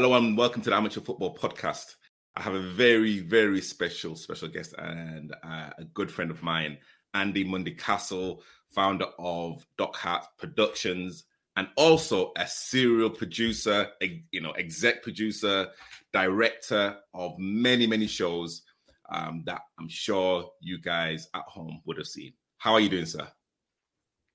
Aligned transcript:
Hello 0.00 0.14
and 0.14 0.38
welcome 0.38 0.62
to 0.62 0.70
the 0.70 0.76
Amateur 0.76 1.00
Football 1.00 1.34
Podcast. 1.34 1.96
I 2.36 2.42
have 2.42 2.54
a 2.54 2.60
very, 2.60 3.18
very 3.18 3.60
special, 3.60 4.14
special 4.14 4.46
guest 4.46 4.72
and 4.78 5.34
uh, 5.42 5.70
a 5.76 5.84
good 5.92 6.08
friend 6.08 6.30
of 6.30 6.40
mine, 6.40 6.78
Andy 7.14 7.42
Mundy 7.42 7.72
Castle, 7.72 8.44
founder 8.70 9.06
of 9.18 9.66
Doc 9.76 9.96
Hart 9.96 10.24
Productions, 10.38 11.24
and 11.56 11.66
also 11.76 12.30
a 12.36 12.46
serial 12.46 13.10
producer, 13.10 13.88
you 14.30 14.40
know, 14.40 14.52
exec 14.52 15.02
producer, 15.02 15.66
director 16.12 16.96
of 17.12 17.32
many, 17.36 17.84
many 17.84 18.06
shows 18.06 18.62
um, 19.10 19.42
that 19.46 19.62
I'm 19.80 19.88
sure 19.88 20.48
you 20.60 20.80
guys 20.80 21.26
at 21.34 21.42
home 21.42 21.82
would 21.86 21.96
have 21.96 22.06
seen. 22.06 22.34
How 22.58 22.74
are 22.74 22.80
you 22.80 22.88
doing, 22.88 23.06
sir? 23.06 23.26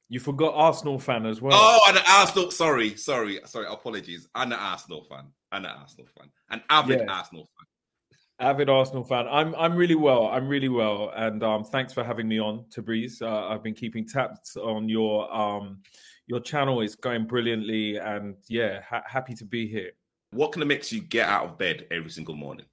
You 0.09 0.19
forgot 0.19 0.53
Arsenal 0.55 0.99
fan 0.99 1.25
as 1.25 1.41
well. 1.41 1.53
Oh, 1.55 1.85
and 1.87 1.97
an 1.97 2.03
Arsenal. 2.07 2.51
Sorry, 2.51 2.95
sorry, 2.97 3.39
sorry. 3.45 3.65
Apologies. 3.67 4.27
I'm 4.35 4.51
an 4.51 4.59
Arsenal 4.59 5.05
fan. 5.09 5.31
I'm 5.53 5.65
an 5.65 5.71
Arsenal 5.71 6.07
fan. 6.17 6.29
An 6.49 6.63
avid 6.69 7.01
yeah. 7.01 7.13
Arsenal 7.13 7.43
fan. 7.43 8.47
Avid 8.47 8.69
Arsenal 8.69 9.03
fan. 9.03 9.27
I'm 9.29 9.53
I'm 9.55 9.75
really 9.75 9.95
well. 9.95 10.27
I'm 10.27 10.47
really 10.47 10.69
well, 10.69 11.13
and 11.15 11.43
um, 11.43 11.63
thanks 11.63 11.93
for 11.93 12.03
having 12.03 12.27
me 12.27 12.39
on, 12.39 12.65
Tabriz. 12.75 13.21
Uh, 13.21 13.47
I've 13.47 13.63
been 13.63 13.75
keeping 13.75 14.07
tabs 14.07 14.57
on 14.57 14.89
your 14.89 15.33
um, 15.33 15.79
your 16.25 16.39
channel. 16.39 16.81
It's 16.81 16.95
going 16.95 17.25
brilliantly, 17.25 17.97
and 17.97 18.35
yeah, 18.49 18.81
ha- 18.81 19.03
happy 19.05 19.35
to 19.35 19.45
be 19.45 19.67
here. 19.67 19.91
What 20.31 20.51
kind 20.51 20.63
of 20.63 20.67
makes 20.67 20.91
you 20.91 21.01
get 21.01 21.29
out 21.29 21.45
of 21.45 21.57
bed 21.59 21.85
every 21.91 22.09
single 22.09 22.35
morning? 22.35 22.65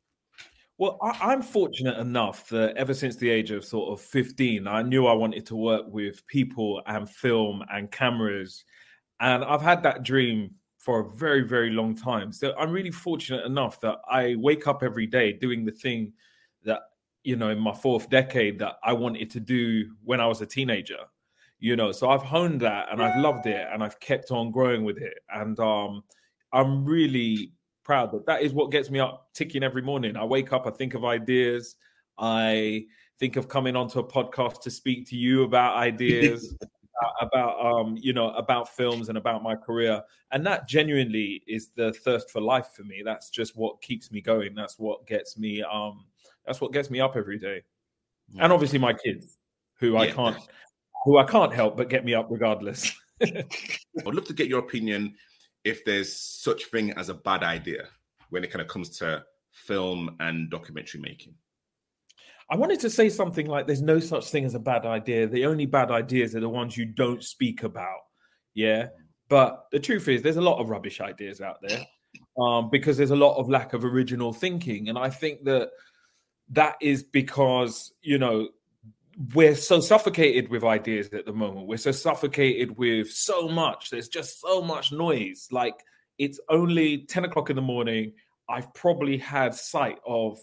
Well, 0.78 0.96
I, 1.02 1.34
am 1.34 1.42
fortunate 1.42 1.98
enough 1.98 2.48
that 2.48 2.74
ever 2.78 2.94
since 2.94 3.16
the 3.16 3.28
age 3.28 3.50
of 3.50 3.66
sort 3.66 3.92
of 3.92 4.00
15, 4.00 4.66
I 4.66 4.80
knew 4.80 5.06
I 5.06 5.12
wanted 5.12 5.44
to 5.46 5.56
work 5.56 5.84
with 5.88 6.26
people 6.26 6.80
and 6.86 7.06
film 7.06 7.62
and 7.70 7.90
cameras. 7.90 8.64
And 9.20 9.44
I've 9.44 9.60
had 9.60 9.82
that 9.82 10.04
dream 10.04 10.54
for 10.80 11.00
a 11.00 11.10
very, 11.10 11.42
very 11.42 11.70
long 11.70 11.94
time. 11.94 12.32
So 12.32 12.54
I'm 12.58 12.72
really 12.72 12.90
fortunate 12.90 13.44
enough 13.44 13.80
that 13.82 13.98
I 14.10 14.34
wake 14.38 14.66
up 14.66 14.82
every 14.82 15.06
day 15.06 15.30
doing 15.34 15.66
the 15.66 15.70
thing 15.70 16.14
that, 16.64 16.80
you 17.22 17.36
know, 17.36 17.50
in 17.50 17.58
my 17.58 17.74
fourth 17.74 18.08
decade 18.08 18.58
that 18.60 18.76
I 18.82 18.94
wanted 18.94 19.28
to 19.32 19.40
do 19.40 19.90
when 20.02 20.22
I 20.22 20.26
was 20.26 20.40
a 20.40 20.46
teenager. 20.46 21.00
You 21.58 21.76
know, 21.76 21.92
so 21.92 22.08
I've 22.08 22.22
honed 22.22 22.62
that 22.62 22.88
and 22.90 23.02
I've 23.02 23.20
loved 23.20 23.44
it 23.46 23.66
and 23.70 23.84
I've 23.84 24.00
kept 24.00 24.30
on 24.30 24.50
growing 24.50 24.82
with 24.82 24.96
it. 24.96 25.18
And 25.28 25.60
um, 25.60 26.02
I'm 26.50 26.86
really 26.86 27.52
proud 27.84 28.10
that 28.12 28.24
that 28.24 28.40
is 28.40 28.54
what 28.54 28.70
gets 28.70 28.88
me 28.88 29.00
up 29.00 29.28
ticking 29.34 29.62
every 29.62 29.82
morning. 29.82 30.16
I 30.16 30.24
wake 30.24 30.54
up, 30.54 30.66
I 30.66 30.70
think 30.70 30.94
of 30.94 31.04
ideas, 31.04 31.76
I 32.18 32.86
think 33.18 33.36
of 33.36 33.48
coming 33.48 33.76
onto 33.76 33.98
a 33.98 34.04
podcast 34.04 34.62
to 34.62 34.70
speak 34.70 35.06
to 35.10 35.16
you 35.16 35.42
about 35.42 35.76
ideas. 35.90 36.56
About 37.20 37.58
um 37.64 37.96
you 38.00 38.12
know 38.12 38.30
about 38.30 38.68
films 38.68 39.08
and 39.08 39.18
about 39.18 39.42
my 39.42 39.54
career 39.54 40.02
and 40.32 40.44
that 40.44 40.68
genuinely 40.68 41.42
is 41.46 41.68
the 41.74 41.92
thirst 41.92 42.30
for 42.30 42.40
life 42.40 42.68
for 42.74 42.82
me 42.84 43.02
that's 43.04 43.30
just 43.30 43.56
what 43.56 43.80
keeps 43.82 44.10
me 44.10 44.20
going 44.20 44.54
that's 44.54 44.78
what 44.78 45.06
gets 45.06 45.38
me 45.38 45.62
um 45.62 46.04
that's 46.46 46.60
what 46.60 46.72
gets 46.72 46.90
me 46.90 47.00
up 47.00 47.16
every 47.16 47.38
day 47.38 47.62
yeah. 48.32 48.44
and 48.44 48.52
obviously 48.52 48.78
my 48.78 48.92
kids 48.92 49.38
who 49.78 49.92
yeah. 49.92 50.00
i 50.00 50.10
can't 50.10 50.36
who 51.04 51.18
i 51.18 51.24
can't 51.24 51.52
help 51.52 51.76
but 51.76 51.88
get 51.88 52.04
me 52.04 52.14
up 52.14 52.26
regardless 52.30 52.92
i'd 53.22 53.44
love 54.04 54.24
to 54.24 54.34
get 54.34 54.48
your 54.48 54.60
opinion 54.60 55.14
if 55.64 55.84
there's 55.84 56.14
such 56.14 56.66
thing 56.66 56.90
as 56.92 57.08
a 57.08 57.14
bad 57.14 57.42
idea 57.42 57.86
when 58.30 58.44
it 58.44 58.50
kind 58.50 58.62
of 58.62 58.68
comes 58.68 58.88
to 58.98 59.22
film 59.52 60.16
and 60.20 60.50
documentary 60.50 61.00
making. 61.00 61.34
I 62.50 62.56
wanted 62.56 62.80
to 62.80 62.90
say 62.90 63.08
something 63.08 63.46
like 63.46 63.66
there's 63.66 63.82
no 63.82 64.00
such 64.00 64.30
thing 64.30 64.44
as 64.44 64.54
a 64.54 64.58
bad 64.58 64.84
idea. 64.84 65.28
The 65.28 65.46
only 65.46 65.66
bad 65.66 65.92
ideas 65.92 66.34
are 66.34 66.40
the 66.40 66.48
ones 66.48 66.76
you 66.76 66.84
don't 66.84 67.22
speak 67.22 67.62
about. 67.62 68.00
Yeah. 68.54 68.88
But 69.28 69.66
the 69.70 69.78
truth 69.78 70.08
is, 70.08 70.22
there's 70.22 70.36
a 70.36 70.42
lot 70.42 70.58
of 70.58 70.68
rubbish 70.68 71.00
ideas 71.00 71.40
out 71.40 71.58
there 71.62 71.86
um, 72.40 72.68
because 72.68 72.96
there's 72.96 73.12
a 73.12 73.16
lot 73.16 73.36
of 73.36 73.48
lack 73.48 73.72
of 73.72 73.84
original 73.84 74.32
thinking. 74.32 74.88
And 74.88 74.98
I 74.98 75.10
think 75.10 75.44
that 75.44 75.70
that 76.50 76.74
is 76.80 77.04
because, 77.04 77.92
you 78.02 78.18
know, 78.18 78.48
we're 79.34 79.54
so 79.54 79.80
suffocated 79.80 80.48
with 80.48 80.64
ideas 80.64 81.08
at 81.12 81.26
the 81.26 81.32
moment. 81.32 81.68
We're 81.68 81.76
so 81.76 81.92
suffocated 81.92 82.76
with 82.76 83.12
so 83.12 83.48
much. 83.48 83.90
There's 83.90 84.08
just 84.08 84.40
so 84.40 84.60
much 84.60 84.90
noise. 84.90 85.46
Like 85.52 85.84
it's 86.18 86.40
only 86.48 87.06
10 87.06 87.24
o'clock 87.26 87.50
in 87.50 87.56
the 87.56 87.62
morning. 87.62 88.14
I've 88.48 88.74
probably 88.74 89.18
had 89.18 89.54
sight 89.54 89.98
of 90.04 90.38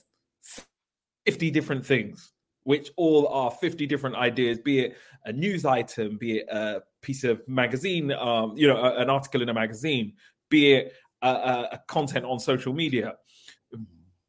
50 1.28 1.52
different 1.52 1.86
things, 1.86 2.32
which 2.64 2.90
all 2.96 3.28
are 3.28 3.52
50 3.52 3.86
different 3.86 4.16
ideas, 4.16 4.60
be 4.60 4.80
it 4.80 4.98
a 5.26 5.34
news 5.34 5.66
item, 5.66 6.18
be 6.18 6.38
it 6.38 6.48
a 6.50 6.82
piece 7.02 7.26
of 7.26 7.46
magazine, 7.50 8.14
um, 8.14 8.54
you 8.56 8.66
know, 8.66 8.82
an 8.96 9.10
article 9.10 9.42
in 9.42 9.50
a 9.50 9.54
magazine, 9.54 10.14
be 10.48 10.72
it 10.72 10.94
a, 11.22 11.28
a 11.74 11.82
content 11.90 12.24
on 12.24 12.40
social 12.40 12.72
media, 12.72 13.16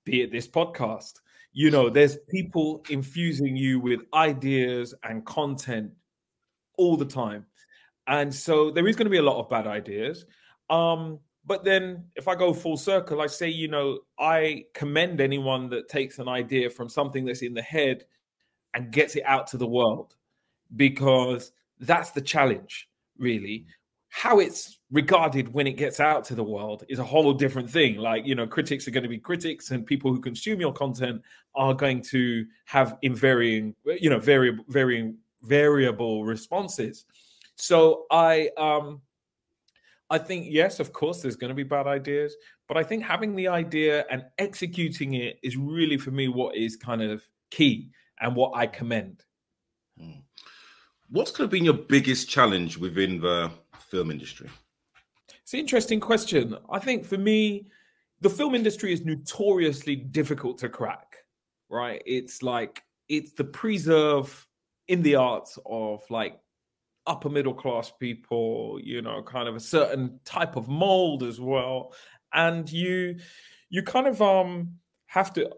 be 0.05 0.23
it 0.23 0.33
this 0.33 0.49
podcast. 0.49 1.13
You 1.53 1.71
know 1.71 1.89
there's 1.89 2.17
people 2.29 2.85
infusing 2.91 3.57
you 3.57 3.79
with 3.79 4.01
ideas 4.13 4.93
and 5.05 5.25
content 5.25 5.93
all 6.77 6.97
the 6.97 7.05
time. 7.05 7.47
And 8.09 8.35
so 8.35 8.73
there 8.73 8.89
is 8.89 8.97
going 8.97 9.07
to 9.07 9.11
be 9.11 9.19
a 9.19 9.23
lot 9.23 9.39
of 9.39 9.49
bad 9.49 9.69
ideas. 9.69 10.25
Um 10.69 11.21
but 11.49 11.65
then 11.65 12.05
if 12.15 12.29
i 12.29 12.35
go 12.35 12.53
full 12.53 12.77
circle 12.77 13.21
i 13.21 13.27
say 13.27 13.49
you 13.49 13.67
know 13.67 13.99
i 14.19 14.65
commend 14.75 15.21
anyone 15.21 15.69
that 15.69 15.89
takes 15.89 16.19
an 16.19 16.29
idea 16.29 16.71
from 16.71 16.89
something 16.89 17.25
that's 17.25 17.43
in 17.43 17.55
the 17.55 17.63
head 17.63 18.05
and 18.75 18.93
gets 18.93 19.17
it 19.17 19.25
out 19.25 19.47
to 19.47 19.57
the 19.57 19.67
world 19.67 20.15
because 20.77 21.51
that's 21.81 22.11
the 22.13 22.21
challenge 22.21 22.89
really 23.19 23.67
how 24.11 24.39
it's 24.39 24.79
regarded 24.91 25.53
when 25.53 25.67
it 25.67 25.77
gets 25.77 26.01
out 26.01 26.25
to 26.25 26.35
the 26.35 26.43
world 26.43 26.85
is 26.89 26.99
a 26.99 27.05
whole 27.05 27.33
different 27.33 27.71
thing. 27.71 27.97
Like, 27.97 28.27
you 28.27 28.35
know, 28.35 28.47
critics 28.47 28.89
are 28.89 28.91
going 28.91 29.03
to 29.03 29.09
be 29.09 29.19
critics, 29.19 29.71
and 29.71 29.87
people 29.87 30.13
who 30.13 30.21
consume 30.21 30.61
your 30.61 30.73
content 30.73 31.23
are 31.55 31.75
going 31.75 32.03
to 32.03 32.47
have 32.65 32.97
in 33.03 33.15
varying, 33.15 33.75
you 33.85 34.11
know, 34.11 34.19
variable, 34.19 34.65
varying, 34.69 35.17
variable 35.43 36.25
responses. 36.25 37.05
So 37.57 38.07
I, 38.11 38.51
um, 38.57 39.03
I 40.11 40.19
think 40.19 40.47
yes, 40.49 40.81
of 40.81 40.93
course, 40.93 41.21
there's 41.21 41.37
going 41.37 41.51
to 41.51 41.55
be 41.55 41.65
bad 41.65 41.87
ideas, 41.87 42.35
but 42.67 42.77
I 42.77 42.83
think 42.83 43.05
having 43.05 43.37
the 43.37 43.49
idea 43.49 44.07
and 44.11 44.25
executing 44.39 45.15
it 45.15 45.39
is 45.43 45.57
really 45.57 45.99
for 45.99 46.11
me 46.11 46.29
what 46.29 46.57
is 46.57 46.77
kind 46.77 47.03
of 47.03 47.23
key 47.51 47.91
and 48.21 48.35
what 48.35 48.53
I 48.55 48.67
commend. 48.67 49.25
Hmm. 50.01 50.21
What's 51.11 51.31
going 51.31 51.49
to 51.49 51.53
be 51.53 51.61
your 51.61 51.75
biggest 51.75 52.29
challenge 52.29 52.77
within 52.79 53.21
the 53.21 53.51
film 53.91 54.11
industry? 54.11 54.49
It's 55.43 55.55
an 55.55 55.61
interesting 55.61 56.01
question. 56.01 56.57
I 56.71 56.79
think 56.79 57.05
for 57.05 57.17
me, 57.17 57.67
the 58.21 58.31
film 58.31 58.55
industry 58.55 58.93
is 58.93 59.05
notoriously 59.05 59.97
difficult 59.97 60.59
to 60.59 60.69
crack, 60.69 61.17
right? 61.71 62.03
It's 62.05 62.43
like 62.43 62.83
it's 63.09 63.33
the 63.33 63.45
preserve 63.45 64.47
in 64.89 65.03
the 65.03 65.15
arts 65.15 65.59
of 65.65 66.03
like 66.11 66.39
upper 67.09 67.29
middle 67.29 67.55
class 67.55 67.91
people, 67.99 68.79
you 68.83 69.03
know, 69.03 69.23
kind 69.23 69.49
of 69.49 69.57
a 69.57 69.61
certain 69.61 70.21
type 70.25 70.57
of 70.57 70.69
mold 70.69 71.23
as 71.23 71.41
well. 71.41 71.93
And 72.33 72.71
you 72.71 73.17
you 73.71 73.83
kind 73.83 74.07
of 74.07 74.21
um 74.23 74.79
have 75.07 75.33
to 75.33 75.51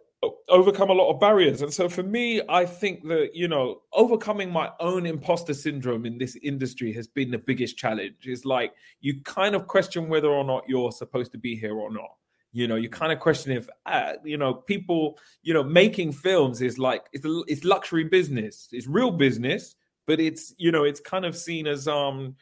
overcome 0.49 0.91
a 0.91 0.93
lot 0.93 1.11
of 1.11 1.19
barriers. 1.19 1.63
And 1.63 1.73
so 1.73 1.89
for 1.89 2.03
me, 2.03 2.43
I 2.49 2.67
think 2.67 3.09
that, 3.09 3.31
you 3.35 3.49
know, 3.49 3.81
overcoming 3.93 4.51
my 4.53 4.71
own 4.79 5.07
imposter 5.07 5.55
syndrome 5.55 6.05
in 6.05 6.19
this 6.19 6.37
industry 6.43 6.93
has 6.93 7.07
been 7.09 7.31
the 7.31 7.39
biggest 7.39 7.77
challenge. 7.77 8.27
Is 8.27 8.45
like 8.45 8.73
you 9.01 9.23
kind 9.23 9.55
of 9.55 9.67
question 9.67 10.09
whether 10.09 10.29
or 10.29 10.45
not 10.45 10.65
you're 10.69 10.93
supposed 10.93 11.33
to 11.33 11.39
be 11.39 11.57
here 11.57 11.77
or 11.77 11.91
not. 11.91 12.11
You 12.53 12.67
know, 12.67 12.75
you 12.75 12.89
kind 12.89 13.13
of 13.13 13.21
question 13.21 13.53
if, 13.53 13.69
uh, 13.87 14.15
you 14.25 14.37
know, 14.37 14.53
people, 14.55 15.17
you 15.43 15.55
know, 15.55 15.63
making 15.63 16.13
films 16.13 16.61
is 16.61 16.79
like, 16.79 17.03
it's, 17.13 17.25
it's 17.47 17.63
luxury 17.63 18.05
business. 18.05 18.69
It's 18.73 18.89
real 18.89 19.13
business, 19.13 19.77
but 20.11 20.19
it's, 20.19 20.53
you 20.59 20.73
know, 20.73 20.83
it's 20.83 20.99
kind 20.99 21.25
of 21.25 21.37
seen 21.37 21.69
as, 21.69 21.87
um, 21.87 22.35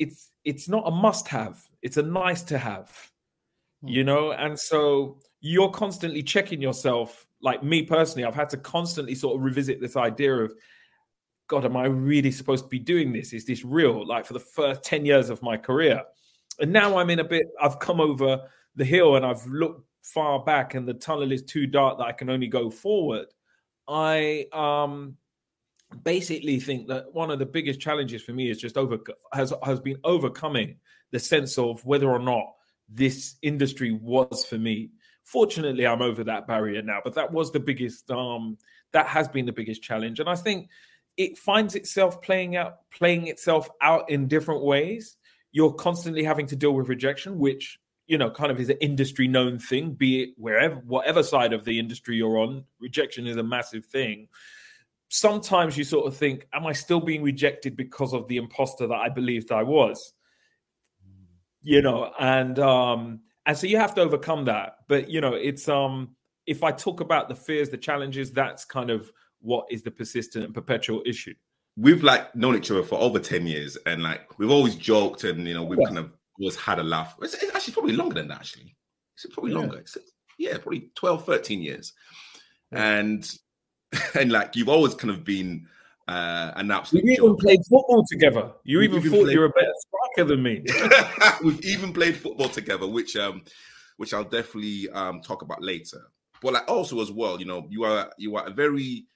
it's, 0.00 0.32
it's 0.44 0.68
not 0.68 0.82
a 0.88 0.90
must 0.90 1.28
have. 1.28 1.62
It's 1.82 1.98
a 1.98 2.02
nice 2.02 2.42
to 2.42 2.58
have, 2.58 2.90
you 3.84 4.02
hmm. 4.02 4.06
know? 4.06 4.32
And 4.32 4.58
so, 4.58 5.20
you're 5.40 5.70
constantly 5.70 6.20
checking 6.20 6.60
yourself. 6.60 7.28
Like 7.40 7.62
me 7.62 7.84
personally, 7.84 8.24
I've 8.24 8.34
had 8.34 8.50
to 8.50 8.56
constantly 8.56 9.14
sort 9.14 9.36
of 9.36 9.44
revisit 9.44 9.80
this 9.80 9.96
idea 9.96 10.34
of, 10.34 10.52
God, 11.46 11.64
am 11.64 11.76
I 11.76 11.84
really 11.84 12.32
supposed 12.32 12.64
to 12.64 12.68
be 12.68 12.80
doing 12.80 13.12
this? 13.12 13.32
Is 13.32 13.44
this 13.44 13.64
real? 13.64 14.04
Like 14.04 14.26
for 14.26 14.32
the 14.32 14.40
first 14.40 14.82
10 14.82 15.06
years 15.06 15.30
of 15.30 15.40
my 15.42 15.56
career. 15.56 16.02
And 16.58 16.72
now 16.72 16.98
I'm 16.98 17.08
in 17.08 17.20
a 17.20 17.24
bit, 17.24 17.46
I've 17.62 17.78
come 17.78 18.00
over 18.00 18.40
the 18.74 18.84
hill 18.84 19.14
and 19.14 19.24
I've 19.24 19.46
looked 19.46 19.86
far 20.02 20.44
back 20.44 20.74
and 20.74 20.88
the 20.88 20.94
tunnel 20.94 21.30
is 21.30 21.42
too 21.42 21.68
dark 21.68 21.98
that 21.98 22.04
I 22.04 22.12
can 22.12 22.30
only 22.30 22.48
go 22.48 22.68
forward. 22.68 23.28
I 23.88 24.46
um 24.52 25.16
basically 26.02 26.60
think 26.60 26.88
that 26.88 27.12
one 27.12 27.30
of 27.30 27.38
the 27.38 27.46
biggest 27.46 27.80
challenges 27.80 28.22
for 28.22 28.32
me 28.32 28.50
is 28.50 28.58
just 28.58 28.76
over 28.76 28.98
has 29.32 29.52
has 29.64 29.80
been 29.80 29.98
overcoming 30.04 30.76
the 31.10 31.18
sense 31.18 31.58
of 31.58 31.84
whether 31.84 32.08
or 32.08 32.18
not 32.18 32.44
this 32.88 33.36
industry 33.42 33.92
was 33.92 34.44
for 34.44 34.58
me 34.58 34.90
Fortunately, 35.30 35.86
I'm 35.86 36.02
over 36.02 36.24
that 36.24 36.48
barrier 36.48 36.82
now, 36.82 36.98
but 37.04 37.14
that 37.14 37.30
was 37.30 37.52
the 37.52 37.60
biggest 37.60 38.10
um 38.10 38.58
that 38.92 39.06
has 39.06 39.28
been 39.28 39.46
the 39.46 39.52
biggest 39.52 39.80
challenge. 39.80 40.18
And 40.18 40.28
I 40.28 40.34
think 40.34 40.68
it 41.16 41.38
finds 41.38 41.76
itself 41.76 42.20
playing 42.20 42.56
out 42.56 42.78
playing 42.90 43.28
itself 43.28 43.68
out 43.80 44.10
in 44.10 44.26
different 44.26 44.64
ways. 44.64 45.16
You're 45.52 45.72
constantly 45.72 46.24
having 46.24 46.46
to 46.48 46.56
deal 46.56 46.72
with 46.72 46.88
rejection, 46.88 47.38
which 47.38 47.78
you 48.08 48.18
know, 48.18 48.28
kind 48.28 48.50
of 48.50 48.58
is 48.58 48.68
an 48.70 48.76
industry 48.80 49.28
known 49.28 49.60
thing, 49.60 49.92
be 49.92 50.22
it 50.22 50.30
wherever, 50.36 50.74
whatever 50.80 51.22
side 51.22 51.52
of 51.52 51.64
the 51.64 51.78
industry 51.78 52.16
you're 52.16 52.38
on, 52.38 52.64
rejection 52.80 53.24
is 53.28 53.36
a 53.36 53.42
massive 53.44 53.86
thing. 53.86 54.26
Sometimes 55.10 55.76
you 55.76 55.84
sort 55.84 56.06
of 56.06 56.16
think, 56.16 56.46
am 56.52 56.66
I 56.66 56.72
still 56.72 57.00
being 57.00 57.22
rejected 57.22 57.76
because 57.76 58.14
of 58.14 58.26
the 58.28 58.36
imposter 58.36 58.86
that 58.86 58.94
I 58.94 59.08
believed 59.08 59.52
I 59.52 59.62
was? 59.62 60.12
You 61.62 61.82
know, 61.82 62.12
and 62.18 62.58
um, 62.58 63.20
and 63.44 63.58
so 63.58 63.66
you 63.66 63.76
have 63.76 63.94
to 63.96 64.00
overcome 64.00 64.46
that. 64.46 64.76
But 64.88 65.10
you 65.10 65.20
know, 65.20 65.34
it's 65.34 65.68
um, 65.68 66.16
if 66.46 66.62
I 66.62 66.72
talk 66.72 67.00
about 67.00 67.28
the 67.28 67.34
fears, 67.34 67.68
the 67.68 67.76
challenges, 67.76 68.32
that's 68.32 68.64
kind 68.64 68.90
of 68.90 69.12
what 69.40 69.66
is 69.70 69.82
the 69.82 69.90
persistent 69.90 70.44
and 70.44 70.54
perpetual 70.54 71.02
issue. 71.06 71.34
We've 71.76 72.02
like 72.02 72.34
known 72.34 72.56
each 72.56 72.70
other 72.70 72.82
for 72.82 72.98
over 72.98 73.18
10 73.18 73.46
years 73.46 73.76
and 73.86 74.02
like 74.02 74.38
we've 74.38 74.50
always 74.50 74.74
joked 74.74 75.24
and 75.24 75.46
you 75.46 75.54
know, 75.54 75.62
we've 75.62 75.78
yeah. 75.78 75.86
kind 75.86 75.98
of 75.98 76.12
always 76.38 76.56
had 76.56 76.78
a 76.78 76.82
laugh. 76.82 77.16
It's, 77.22 77.34
it's, 77.34 77.54
actually 77.54 77.74
probably 77.74 77.92
longer 77.92 78.14
than 78.14 78.28
that, 78.28 78.38
actually. 78.38 78.76
It's 79.14 79.32
probably 79.32 79.52
yeah. 79.52 79.58
longer. 79.58 79.78
It's, 79.78 79.96
yeah, 80.38 80.58
probably 80.58 80.90
12, 80.94 81.24
13 81.24 81.62
years. 81.62 81.92
Yeah. 82.72 82.98
And 82.98 83.38
and 84.18 84.30
like 84.32 84.56
you've 84.56 84.68
always 84.68 84.94
kind 84.94 85.10
of 85.10 85.24
been 85.24 85.66
uh, 86.08 86.52
an 86.56 86.70
absolute. 86.70 87.04
We 87.04 87.12
even 87.12 87.36
played 87.36 87.60
football 87.68 88.04
together. 88.10 88.50
You 88.64 88.78
We've 88.78 88.90
even, 88.90 89.06
even 89.06 89.10
thought 89.10 89.32
you 89.32 89.40
were 89.40 89.46
a 89.46 89.50
better 89.50 89.72
striker 89.78 90.28
than 90.28 90.42
me. 90.42 90.64
We've 91.44 91.64
even 91.64 91.92
played 91.92 92.16
football 92.16 92.48
together, 92.48 92.86
which 92.86 93.16
um, 93.16 93.42
which 93.96 94.14
I'll 94.14 94.24
definitely 94.24 94.88
um 94.90 95.20
talk 95.20 95.42
about 95.42 95.62
later. 95.62 96.02
But 96.42 96.54
like 96.54 96.70
also 96.70 97.00
as 97.00 97.12
well, 97.12 97.38
you 97.38 97.46
know, 97.46 97.66
you 97.70 97.84
are 97.84 98.10
you 98.18 98.36
are 98.36 98.46
a 98.46 98.50
very 98.50 99.06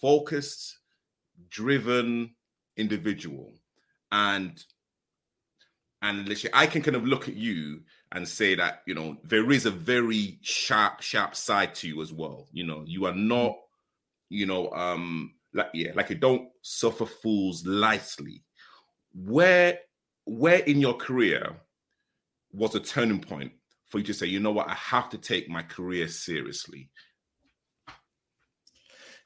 focused, 0.00 0.78
driven 1.50 2.34
individual, 2.76 3.52
and 4.10 4.62
and 6.02 6.28
literally, 6.28 6.52
I 6.52 6.66
can 6.66 6.82
kind 6.82 6.96
of 6.96 7.06
look 7.06 7.28
at 7.28 7.36
you 7.36 7.82
and 8.10 8.28
say 8.28 8.56
that, 8.56 8.82
you 8.86 8.94
know, 8.94 9.16
there 9.22 9.50
is 9.52 9.66
a 9.66 9.70
very 9.70 10.38
sharp, 10.42 11.00
sharp 11.00 11.34
side 11.36 11.74
to 11.76 11.88
you 11.88 12.02
as 12.02 12.12
well. 12.12 12.48
You 12.52 12.66
know, 12.66 12.82
you 12.86 13.06
are 13.06 13.14
not, 13.14 13.54
you 14.32 14.46
know, 14.46 14.70
um, 14.72 15.34
like 15.54 15.68
yeah, 15.74 15.92
like 15.94 16.10
you 16.10 16.16
don't 16.16 16.48
suffer 16.62 17.06
fools 17.06 17.66
lightly. 17.66 18.42
Where 19.14 19.78
where 20.24 20.60
in 20.60 20.80
your 20.80 20.94
career 20.94 21.56
was 22.52 22.74
a 22.74 22.80
turning 22.80 23.20
point 23.20 23.52
for 23.86 23.98
you 23.98 24.04
to 24.04 24.14
say, 24.14 24.26
you 24.26 24.40
know 24.40 24.52
what, 24.52 24.68
I 24.68 24.74
have 24.74 25.10
to 25.10 25.18
take 25.18 25.48
my 25.48 25.62
career 25.62 26.08
seriously? 26.08 26.90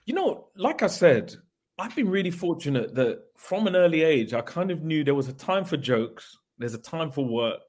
You 0.04 0.14
know, 0.14 0.48
like 0.56 0.82
I 0.82 0.86
said, 0.86 1.34
I've 1.78 1.94
been 1.94 2.08
really 2.08 2.30
fortunate 2.30 2.94
that 2.94 3.22
from 3.36 3.66
an 3.66 3.76
early 3.76 4.02
age, 4.02 4.32
I 4.32 4.40
kind 4.40 4.70
of 4.70 4.82
knew 4.82 5.04
there 5.04 5.14
was 5.14 5.28
a 5.28 5.32
time 5.32 5.64
for 5.64 5.76
jokes 5.76 6.36
there's 6.58 6.74
a 6.74 6.78
time 6.78 7.10
for 7.10 7.24
work. 7.24 7.60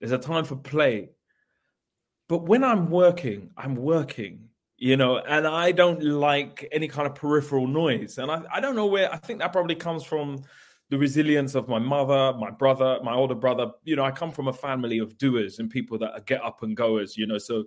There's 0.00 0.12
a 0.12 0.18
time 0.18 0.44
for 0.44 0.56
play. 0.56 1.10
But 2.28 2.46
when 2.46 2.64
I'm 2.64 2.90
working, 2.90 3.50
I'm 3.56 3.74
working, 3.74 4.47
you 4.78 4.96
know, 4.96 5.18
and 5.18 5.46
I 5.46 5.72
don't 5.72 6.02
like 6.02 6.68
any 6.72 6.88
kind 6.88 7.06
of 7.06 7.14
peripheral 7.14 7.66
noise. 7.66 8.18
And 8.18 8.30
I, 8.30 8.42
I 8.52 8.60
don't 8.60 8.76
know 8.76 8.86
where, 8.86 9.12
I 9.12 9.16
think 9.16 9.40
that 9.40 9.52
probably 9.52 9.74
comes 9.74 10.04
from 10.04 10.42
the 10.88 10.96
resilience 10.96 11.54
of 11.54 11.68
my 11.68 11.78
mother, 11.78 12.38
my 12.38 12.50
brother, 12.50 12.98
my 13.02 13.12
older 13.12 13.34
brother. 13.34 13.72
You 13.84 13.96
know, 13.96 14.04
I 14.04 14.12
come 14.12 14.30
from 14.30 14.48
a 14.48 14.52
family 14.52 14.98
of 14.98 15.18
doers 15.18 15.58
and 15.58 15.68
people 15.68 15.98
that 15.98 16.12
are 16.12 16.20
get 16.20 16.42
up 16.44 16.62
and 16.62 16.76
goers, 16.76 17.16
you 17.16 17.26
know, 17.26 17.38
so 17.38 17.64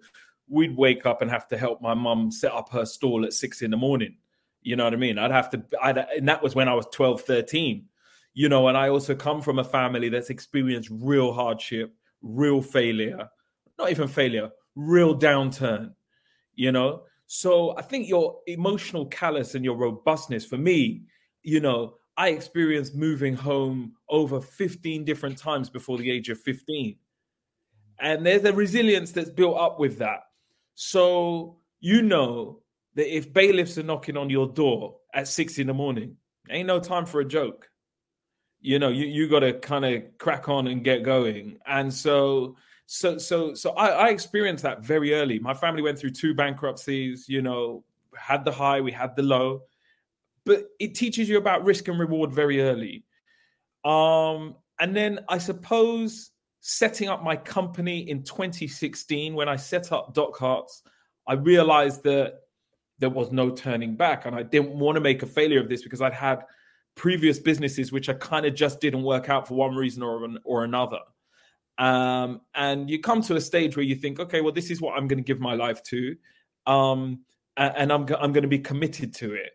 we'd 0.48 0.76
wake 0.76 1.06
up 1.06 1.22
and 1.22 1.30
have 1.30 1.48
to 1.50 1.58
help 1.58 1.82
my 1.82 1.94
mum 1.94 2.32
set 2.32 2.54
up 2.54 2.70
her 2.70 2.86
stall 2.86 3.26
at 3.26 3.34
six 3.34 3.62
in 3.62 3.72
the 3.72 3.78
morning. 3.78 4.16
You 4.62 4.76
know 4.76 4.86
what 4.86 4.94
I 4.94 4.98
mean? 4.98 5.18
I'd 5.18 5.32
have 5.32 5.50
to, 5.52 5.64
I'd, 5.82 5.98
and 5.98 6.28
that 6.30 6.42
was 6.42 6.56
when 6.56 6.70
I 6.70 6.74
was 6.74 6.88
12, 6.92 7.22
13 7.22 7.86
you 8.34 8.50
know, 8.50 8.68
and 8.68 8.78
I 8.78 8.90
also 8.90 9.16
come 9.16 9.42
from 9.42 9.60
a 9.60 9.64
family 9.64 10.10
that's 10.10 10.30
experienced 10.30 10.90
real 10.92 11.34
hardship, 11.34 11.94
real 12.22 12.62
failure, 12.62 13.30
not 13.78 13.92
even 13.92 14.08
failure, 14.08 14.50
real 14.76 15.18
downturn, 15.18 15.94
you 16.56 16.72
know. 16.72 17.04
So 17.28 17.78
I 17.78 17.82
think 17.82 18.08
your 18.08 18.40
emotional 18.48 19.06
callous 19.06 19.56
and 19.56 19.64
your 19.64 19.76
robustness, 19.76 20.46
for 20.46 20.58
me, 20.58 21.04
you 21.44 21.60
know, 21.60 21.96
I 22.18 22.30
experienced 22.30 22.96
moving 22.96 23.34
home 23.34 23.94
over 24.10 24.42
15 24.42 25.06
different 25.06 25.38
times 25.38 25.70
before 25.70 25.98
the 25.98 26.12
age 26.12 26.30
of 26.30 26.40
15. 26.40 26.98
And 28.00 28.26
there's 28.26 28.44
a 28.44 28.54
resilience 28.54 29.12
that's 29.12 29.30
built 29.30 29.58
up 29.58 29.80
with 29.80 29.98
that. 30.00 30.22
So 30.76 31.58
you 31.80 32.02
know 32.02 32.62
that 32.96 33.16
if 33.16 33.32
bailiffs 33.32 33.78
are 33.78 33.84
knocking 33.84 34.18
on 34.18 34.30
your 34.30 34.48
door 34.48 34.98
at 35.14 35.28
six 35.28 35.58
in 35.58 35.68
the 35.68 35.74
morning, 35.74 36.18
ain't 36.50 36.68
no 36.68 36.80
time 36.80 37.06
for 37.06 37.22
a 37.22 37.26
joke 37.26 37.72
you 38.62 38.78
know 38.80 38.90
you, 38.90 39.06
you 39.06 39.28
got 39.28 39.40
to 39.40 39.54
kind 39.54 39.84
of 39.84 40.04
crack 40.18 40.48
on 40.48 40.68
and 40.68 40.84
get 40.84 41.04
going 41.04 41.58
and 41.66 41.94
so 41.94 42.56
so 42.94 43.18
so 43.18 43.54
so 43.54 43.72
I, 43.72 43.88
I 43.88 44.08
experienced 44.10 44.64
that 44.64 44.82
very 44.84 45.14
early. 45.14 45.40
My 45.40 45.54
family 45.54 45.82
went 45.82 45.98
through 45.98 46.10
two 46.12 46.34
bankruptcies 46.34 47.30
you 47.30 47.42
know 47.42 47.86
had 48.16 48.44
the 48.44 48.52
high 48.52 48.82
we 48.82 48.92
had 48.92 49.16
the 49.16 49.24
low. 49.24 49.62
But 50.44 50.66
it 50.80 50.96
teaches 50.96 51.30
you 51.30 51.38
about 51.38 51.64
risk 51.64 51.88
and 51.88 52.00
reward 52.00 52.34
very 52.34 52.62
early. 52.62 53.06
Um 53.86 54.56
and 54.80 54.96
then 54.96 55.20
i 55.30 55.38
suppose 55.38 56.32
setting 56.60 57.08
up 57.08 57.24
my 57.24 57.36
company 57.36 58.10
in 58.10 58.24
2016 58.24 59.36
when 59.36 59.48
i 59.48 59.56
set 59.56 59.92
up 59.92 60.14
DocHearts 60.16 60.82
i 61.28 61.34
realized 61.34 62.04
that 62.04 62.42
there 62.98 63.10
was 63.10 63.32
no 63.32 63.52
turning 63.52 63.96
back 63.96 64.26
and 64.26 64.36
i 64.36 64.42
didn't 64.42 64.72
want 64.72 64.96
to 64.96 65.02
make 65.02 65.22
a 65.22 65.28
failure 65.28 65.60
of 65.60 65.70
this 65.70 65.84
because 65.84 66.02
i'd 66.02 66.14
had 66.14 66.44
previous 66.96 67.40
businesses 67.40 67.92
which 67.92 68.10
I 68.10 68.14
kind 68.14 68.46
of 68.46 68.54
just 68.56 68.80
didn't 68.80 69.04
work 69.04 69.30
out 69.30 69.48
for 69.48 69.56
one 69.56 69.76
reason 69.76 70.04
or 70.04 70.28
or 70.44 70.64
another. 70.64 71.00
Um, 71.78 72.42
and 72.54 72.90
you 72.90 73.00
come 73.00 73.22
to 73.24 73.36
a 73.36 73.42
stage 73.42 73.76
where 73.76 73.86
you 73.86 73.96
think, 73.96 74.20
okay, 74.20 74.42
well, 74.42 74.52
this 74.52 74.70
is 74.70 74.82
what 74.82 74.98
I'm 74.98 75.08
going 75.08 75.18
to 75.18 75.24
give 75.24 75.40
my 75.40 75.56
life 75.56 75.82
to, 75.84 76.16
um, 76.68 77.22
and, 77.58 77.92
I'm 77.92 78.02
I'm 78.20 78.34
going 78.34 78.44
to 78.44 78.48
be 78.48 78.60
committed 78.60 79.14
to 79.16 79.34
it. 79.34 79.52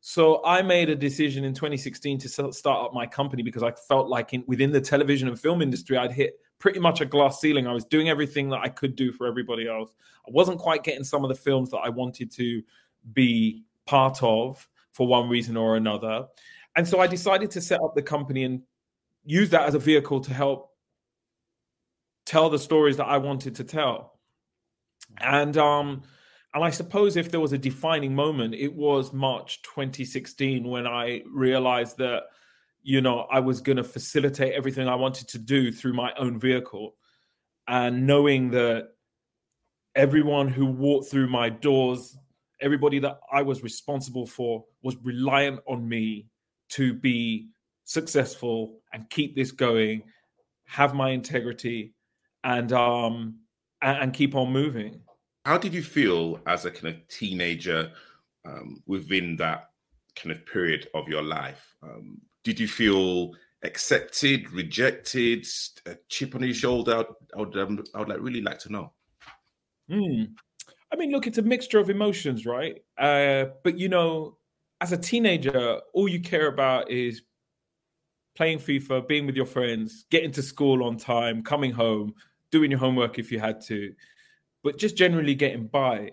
So 0.00 0.44
I 0.44 0.62
made 0.62 0.88
a 0.88 0.96
decision 0.96 1.44
in 1.44 1.52
2016 1.52 2.18
to 2.18 2.28
start 2.52 2.86
up 2.86 2.94
my 2.94 3.06
company 3.06 3.42
because 3.42 3.62
I 3.62 3.72
felt 3.88 4.08
like 4.08 4.32
in, 4.32 4.44
within 4.46 4.70
the 4.70 4.80
television 4.80 5.28
and 5.28 5.38
film 5.38 5.62
industry, 5.62 5.98
I'd 5.98 6.12
hit 6.12 6.38
pretty 6.58 6.78
much 6.78 7.00
a 7.00 7.04
glass 7.04 7.40
ceiling. 7.40 7.66
I 7.66 7.72
was 7.72 7.84
doing 7.84 8.08
everything 8.08 8.48
that 8.50 8.60
I 8.60 8.68
could 8.68 8.96
do 8.96 9.12
for 9.12 9.26
everybody 9.26 9.68
else. 9.68 9.94
I 10.26 10.30
wasn't 10.30 10.58
quite 10.58 10.84
getting 10.84 11.04
some 11.04 11.24
of 11.24 11.28
the 11.28 11.34
films 11.34 11.70
that 11.70 11.78
I 11.78 11.88
wanted 11.88 12.30
to 12.32 12.62
be 13.12 13.64
part 13.86 14.22
of 14.22 14.68
for 14.92 15.06
one 15.06 15.28
reason 15.28 15.56
or 15.56 15.76
another. 15.76 16.26
And 16.76 16.86
so 16.86 17.00
I 17.00 17.06
decided 17.06 17.50
to 17.52 17.60
set 17.60 17.80
up 17.82 17.94
the 17.94 18.02
company 18.02 18.44
and 18.44 18.62
use 19.24 19.50
that 19.50 19.62
as 19.62 19.74
a 19.74 19.78
vehicle 19.78 20.20
to 20.20 20.32
help 20.32 20.75
tell 22.26 22.50
the 22.50 22.58
stories 22.58 22.98
that 22.98 23.06
I 23.06 23.18
wanted 23.18 23.56
to 23.56 23.64
tell. 23.64 24.18
And 25.18 25.56
um 25.56 26.02
and 26.54 26.64
I 26.64 26.70
suppose 26.70 27.16
if 27.16 27.30
there 27.30 27.40
was 27.40 27.52
a 27.52 27.58
defining 27.58 28.14
moment, 28.14 28.54
it 28.54 28.74
was 28.74 29.12
March 29.12 29.62
2016 29.62 30.66
when 30.66 30.86
I 30.86 31.22
realized 31.32 31.98
that 31.98 32.24
you 32.82 33.00
know 33.00 33.20
I 33.30 33.40
was 33.40 33.60
going 33.60 33.76
to 33.76 33.84
facilitate 33.84 34.54
everything 34.54 34.88
I 34.88 34.94
wanted 34.96 35.28
to 35.28 35.38
do 35.38 35.72
through 35.72 35.94
my 35.94 36.12
own 36.18 36.38
vehicle 36.38 36.94
and 37.68 38.06
knowing 38.06 38.50
that 38.50 38.88
everyone 39.94 40.48
who 40.48 40.66
walked 40.66 41.10
through 41.10 41.28
my 41.28 41.48
doors 41.48 42.16
everybody 42.60 42.98
that 43.00 43.20
I 43.30 43.42
was 43.42 43.62
responsible 43.62 44.26
for 44.26 44.64
was 44.82 44.96
reliant 45.02 45.60
on 45.66 45.88
me 45.88 46.26
to 46.70 46.94
be 46.94 47.48
successful 47.84 48.80
and 48.92 49.08
keep 49.10 49.36
this 49.36 49.52
going, 49.52 50.02
have 50.64 50.94
my 50.94 51.10
integrity, 51.10 51.94
and 52.46 52.72
um 52.72 53.34
and, 53.82 53.98
and 53.98 54.12
keep 54.14 54.34
on 54.34 54.50
moving. 54.50 55.00
How 55.44 55.58
did 55.58 55.74
you 55.74 55.82
feel 55.82 56.40
as 56.46 56.64
a 56.64 56.70
kind 56.70 56.94
of 56.94 57.08
teenager 57.08 57.92
um, 58.44 58.82
within 58.86 59.36
that 59.36 59.70
kind 60.16 60.32
of 60.32 60.44
period 60.46 60.88
of 60.94 61.08
your 61.08 61.22
life? 61.22 61.76
Um, 61.82 62.20
did 62.42 62.58
you 62.58 62.66
feel 62.66 63.32
accepted, 63.62 64.50
rejected, 64.50 65.46
a 65.86 65.96
chip 66.08 66.34
on 66.34 66.42
your 66.42 66.54
shoulder? 66.54 67.04
I 67.36 67.38
would, 67.38 67.56
um, 67.58 67.84
I 67.94 67.98
would 68.00 68.08
like 68.08 68.20
really 68.20 68.40
like 68.40 68.58
to 68.60 68.72
know. 68.72 68.92
Hmm. 69.88 70.24
I 70.92 70.96
mean, 70.96 71.12
look, 71.12 71.26
it's 71.26 71.38
a 71.38 71.42
mixture 71.42 71.78
of 71.78 71.90
emotions, 71.90 72.44
right? 72.44 72.76
Uh, 72.98 73.46
but 73.62 73.78
you 73.78 73.88
know, 73.88 74.38
as 74.80 74.90
a 74.90 74.96
teenager, 74.96 75.80
all 75.92 76.08
you 76.08 76.20
care 76.20 76.48
about 76.48 76.90
is 76.90 77.22
playing 78.36 78.58
FIFA, 78.58 79.06
being 79.06 79.26
with 79.26 79.36
your 79.36 79.46
friends, 79.46 80.06
getting 80.10 80.32
to 80.32 80.42
school 80.42 80.82
on 80.82 80.96
time, 80.96 81.42
coming 81.42 81.72
home, 81.72 82.14
doing 82.56 82.70
your 82.70 82.80
homework 82.80 83.18
if 83.18 83.30
you 83.30 83.38
had 83.38 83.60
to, 83.62 83.92
but 84.62 84.78
just 84.78 84.96
generally 84.96 85.34
getting 85.34 85.66
by. 85.66 86.10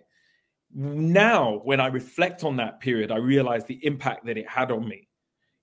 Now, 0.76 1.62
when 1.64 1.80
I 1.80 1.88
reflect 1.88 2.44
on 2.44 2.56
that 2.58 2.80
period, 2.80 3.12
I 3.12 3.18
realize 3.18 3.66
the 3.66 3.86
impact 3.86 4.26
that 4.26 4.38
it 4.38 4.50
had 4.50 4.72
on 4.72 4.88
me. 4.88 5.08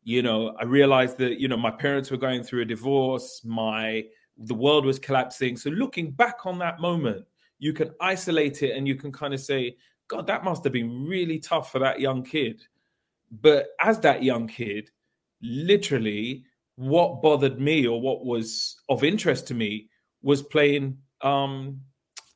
You 0.02 0.22
know, 0.22 0.56
I 0.58 0.64
realized 0.64 1.18
that, 1.18 1.40
you 1.40 1.48
know, 1.48 1.56
my 1.56 1.70
parents 1.70 2.10
were 2.10 2.16
going 2.16 2.42
through 2.42 2.62
a 2.62 2.72
divorce, 2.76 3.42
my 3.44 4.04
the 4.42 4.54
world 4.54 4.86
was 4.86 4.98
collapsing. 4.98 5.56
So 5.56 5.68
looking 5.68 6.12
back 6.12 6.46
on 6.46 6.58
that 6.60 6.80
moment, 6.80 7.26
you 7.58 7.74
can 7.74 7.90
isolate 8.00 8.62
it 8.62 8.74
and 8.74 8.88
you 8.88 8.94
can 8.94 9.12
kind 9.12 9.34
of 9.34 9.40
say, 9.40 9.76
God, 10.08 10.26
that 10.28 10.44
must 10.44 10.64
have 10.64 10.72
been 10.72 11.04
really 11.06 11.38
tough 11.38 11.70
for 11.70 11.78
that 11.80 12.00
young 12.00 12.22
kid 12.24 12.62
but 13.30 13.68
as 13.80 14.00
that 14.00 14.22
young 14.22 14.48
kid, 14.48 14.90
literally, 15.40 16.44
what 16.76 17.22
bothered 17.22 17.60
me 17.60 17.86
or 17.86 18.00
what 18.00 18.24
was 18.24 18.76
of 18.88 19.04
interest 19.04 19.46
to 19.48 19.54
me 19.54 19.88
was 20.22 20.42
playing 20.42 20.98
um, 21.22 21.80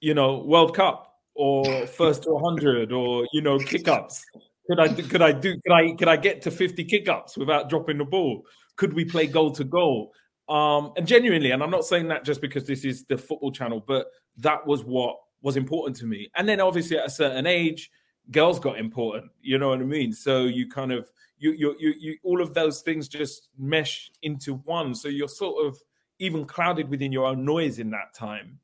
you 0.01 0.15
know, 0.15 0.39
World 0.39 0.77
Cup 0.77 1.15
or 1.35 1.87
first 1.87 2.25
to 2.25 2.31
100 2.31 2.93
or 2.93 3.27
you 3.33 3.41
know, 3.41 3.59
kick 3.59 3.89
ups? 3.89 4.25
Could 4.69 4.81
I 4.81 4.89
could 4.89 5.23
I 5.23 5.33
do 5.33 5.55
could 5.65 5.73
I 5.73 5.95
could 5.95 6.09
I 6.09 6.17
get 6.17 6.43
to 6.43 6.51
50 6.51 6.85
kick 6.85 7.09
ups 7.09 7.37
without 7.37 7.69
dropping 7.69 7.99
the 7.99 8.05
ball? 8.05 8.43
Could 8.77 8.93
we 8.93 9.05
play 9.05 9.27
goal 9.27 9.51
to 9.53 9.65
goal? 9.65 10.13
Um, 10.49 10.93
and 10.97 11.07
genuinely, 11.07 11.53
and 11.53 11.63
I'm 11.63 11.71
not 11.71 11.85
saying 11.85 12.09
that 12.09 12.25
just 12.25 12.41
because 12.43 12.67
this 12.67 12.85
is 12.85 13.05
the 13.05 13.17
football 13.17 13.51
channel, 13.51 13.83
but 13.87 14.07
that 14.39 14.67
was 14.67 14.85
what 14.85 15.17
was 15.43 15.57
important 15.57 15.97
to 15.97 16.07
me. 16.07 16.29
And 16.37 16.49
then 16.49 16.61
obviously 16.61 16.99
at 16.99 17.07
a 17.07 17.11
certain 17.11 17.47
age, 17.47 17.91
girls 18.31 18.59
got 18.59 18.79
important. 18.79 19.31
You 19.41 19.59
know 19.59 19.69
what 19.69 19.81
I 19.81 19.85
mean? 19.85 20.13
So 20.13 20.45
you 20.45 20.69
kind 20.69 20.93
of 20.93 21.11
you 21.39 21.53
you 21.53 21.75
you, 21.79 21.95
you 21.99 22.19
all 22.23 22.43
of 22.43 22.53
those 22.53 22.83
things 22.83 23.09
just 23.09 23.49
mesh 23.59 24.11
into 24.23 24.55
one. 24.65 24.95
So 24.95 25.09
you're 25.09 25.29
sort 25.29 25.67
of 25.67 25.79
even 26.19 26.45
clouded 26.45 26.89
within 26.89 27.13
your 27.13 27.27
own 27.27 27.45
noise 27.45 27.79
in 27.79 27.91
that 27.91 28.15
time. 28.15 28.59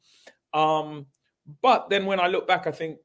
Um, 0.55 1.07
but 1.63 1.91
then 1.91 2.07
when 2.07 2.21
I 2.21 2.29
look 2.29 2.47
back, 2.47 2.67
I 2.67 2.71
think 2.71 2.99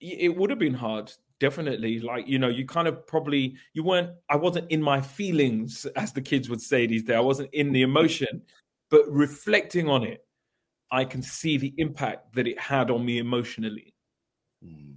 it 0.00 0.36
would 0.36 0.50
have 0.50 0.58
been 0.58 0.74
hard 0.74 1.12
definitely. 1.40 2.00
Like 2.00 2.26
you 2.26 2.38
know 2.38 2.48
you 2.48 2.66
kind 2.66 2.88
of 2.88 3.06
probably 3.06 3.54
you 3.72 3.82
weren't 3.82 4.10
i 4.28 4.36
wasn't 4.36 4.70
in 4.70 4.82
my 4.82 5.00
feelings 5.00 5.86
as 5.96 6.12
the 6.12 6.20
kids 6.20 6.48
would 6.48 6.60
say 6.60 6.86
these 6.86 7.02
days. 7.02 7.16
I 7.16 7.20
wasn't 7.20 7.50
in 7.52 7.72
the 7.72 7.82
emotion. 7.82 8.42
But 8.90 9.02
reflecting 9.10 9.88
on 9.88 10.02
it 10.02 10.24
i 10.90 11.04
can 11.04 11.22
see 11.22 11.56
the 11.58 11.74
impact 11.76 12.34
that 12.34 12.46
it 12.46 12.58
had 12.58 12.90
on 12.90 13.04
me 13.04 13.18
emotionally. 13.18 13.94
Hmm. 14.64 14.92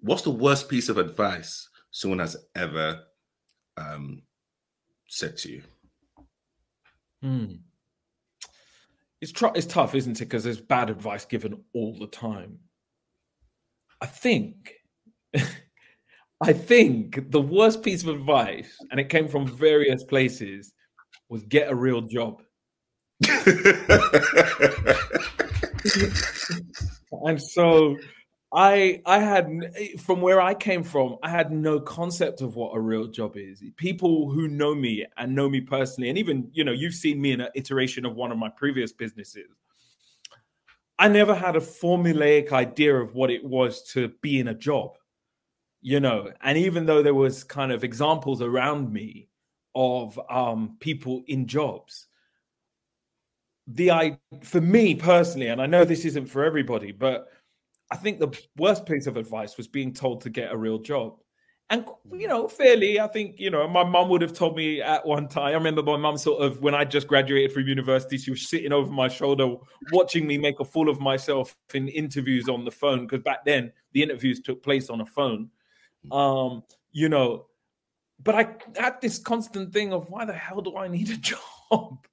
what's 0.00 0.22
the 0.22 0.30
worst 0.30 0.68
piece 0.68 0.88
of 0.88 0.98
advice 0.98 1.68
someone 1.90 2.18
has 2.18 2.36
ever 2.56 3.04
um, 3.76 4.22
said 5.06 5.36
to 5.38 5.52
you 5.52 5.62
hmm. 7.22 7.46
it's, 9.20 9.32
tr- 9.32 9.46
it's 9.54 9.66
tough 9.66 9.94
isn't 9.94 10.20
it 10.20 10.24
because 10.24 10.44
there's 10.44 10.60
bad 10.60 10.90
advice 10.90 11.24
given 11.24 11.62
all 11.74 11.96
the 11.98 12.06
time 12.06 12.58
i 14.00 14.06
think 14.06 14.74
I 16.40 16.52
think 16.52 17.32
the 17.32 17.40
worst 17.40 17.82
piece 17.82 18.04
of 18.04 18.10
advice, 18.10 18.76
and 18.90 19.00
it 19.00 19.08
came 19.08 19.26
from 19.26 19.56
various 19.56 20.04
places, 20.04 20.72
was 21.28 21.42
get 21.44 21.68
a 21.68 21.74
real 21.74 22.02
job. 22.02 22.42
and 27.10 27.42
so 27.42 27.96
I 28.52 29.02
I 29.04 29.18
had 29.18 29.50
from 30.00 30.20
where 30.20 30.40
I 30.40 30.54
came 30.54 30.82
from, 30.82 31.16
I 31.22 31.28
had 31.28 31.52
no 31.52 31.78
concept 31.80 32.40
of 32.40 32.56
what 32.56 32.74
a 32.74 32.80
real 32.80 33.06
job 33.06 33.36
is. 33.36 33.62
People 33.76 34.30
who 34.30 34.48
know 34.48 34.74
me 34.74 35.04
and 35.16 35.34
know 35.34 35.48
me 35.48 35.60
personally, 35.60 36.08
and 36.08 36.18
even 36.18 36.48
you 36.52 36.64
know, 36.64 36.72
you've 36.72 36.94
seen 36.94 37.20
me 37.20 37.32
in 37.32 37.40
an 37.40 37.50
iteration 37.54 38.06
of 38.06 38.16
one 38.16 38.32
of 38.32 38.38
my 38.38 38.48
previous 38.48 38.92
businesses. 38.92 39.48
I 40.98 41.08
never 41.08 41.34
had 41.34 41.54
a 41.54 41.60
formulaic 41.60 42.50
idea 42.50 42.96
of 42.96 43.14
what 43.14 43.30
it 43.30 43.44
was 43.44 43.82
to 43.92 44.08
be 44.20 44.40
in 44.40 44.48
a 44.48 44.54
job 44.54 44.98
you 45.80 46.00
know 46.00 46.30
and 46.42 46.58
even 46.58 46.86
though 46.86 47.02
there 47.02 47.14
was 47.14 47.44
kind 47.44 47.72
of 47.72 47.84
examples 47.84 48.42
around 48.42 48.92
me 48.92 49.28
of 49.74 50.18
um, 50.30 50.76
people 50.80 51.22
in 51.28 51.46
jobs 51.46 52.06
the 53.68 53.90
i 53.90 54.18
for 54.42 54.60
me 54.60 54.94
personally 54.94 55.48
and 55.48 55.60
i 55.60 55.66
know 55.66 55.84
this 55.84 56.04
isn't 56.04 56.26
for 56.26 56.44
everybody 56.44 56.90
but 56.90 57.28
i 57.90 57.96
think 57.96 58.18
the 58.18 58.28
worst 58.56 58.86
piece 58.86 59.06
of 59.06 59.16
advice 59.16 59.56
was 59.56 59.68
being 59.68 59.92
told 59.92 60.20
to 60.20 60.30
get 60.30 60.52
a 60.52 60.56
real 60.56 60.78
job 60.78 61.16
and 61.70 61.84
you 62.12 62.26
know 62.26 62.48
fairly 62.48 62.98
i 62.98 63.06
think 63.06 63.38
you 63.38 63.50
know 63.50 63.68
my 63.68 63.84
mum 63.84 64.08
would 64.08 64.22
have 64.22 64.32
told 64.32 64.56
me 64.56 64.80
at 64.80 65.04
one 65.06 65.28
time 65.28 65.48
i 65.48 65.52
remember 65.52 65.82
my 65.82 65.96
mum 65.96 66.16
sort 66.16 66.42
of 66.42 66.62
when 66.62 66.74
i 66.74 66.84
just 66.84 67.06
graduated 67.06 67.52
from 67.52 67.66
university 67.66 68.16
she 68.16 68.30
was 68.30 68.48
sitting 68.48 68.72
over 68.72 68.90
my 68.90 69.08
shoulder 69.08 69.54
watching 69.92 70.26
me 70.26 70.38
make 70.38 70.60
a 70.60 70.64
fool 70.64 70.88
of 70.88 71.00
myself 71.00 71.56
in 71.74 71.88
interviews 71.88 72.48
on 72.48 72.64
the 72.64 72.70
phone 72.70 73.06
because 73.06 73.22
back 73.22 73.44
then 73.44 73.70
the 73.92 74.02
interviews 74.02 74.40
took 74.40 74.62
place 74.62 74.88
on 74.88 75.00
a 75.00 75.06
phone 75.06 75.50
um, 76.10 76.62
you 76.92 77.08
know, 77.08 77.46
but 78.22 78.34
I 78.34 78.56
had 78.80 79.00
this 79.00 79.18
constant 79.18 79.72
thing 79.72 79.92
of 79.92 80.10
why 80.10 80.24
the 80.24 80.32
hell 80.32 80.60
do 80.60 80.76
I 80.76 80.88
need 80.88 81.10
a 81.10 81.16
job? 81.70 82.06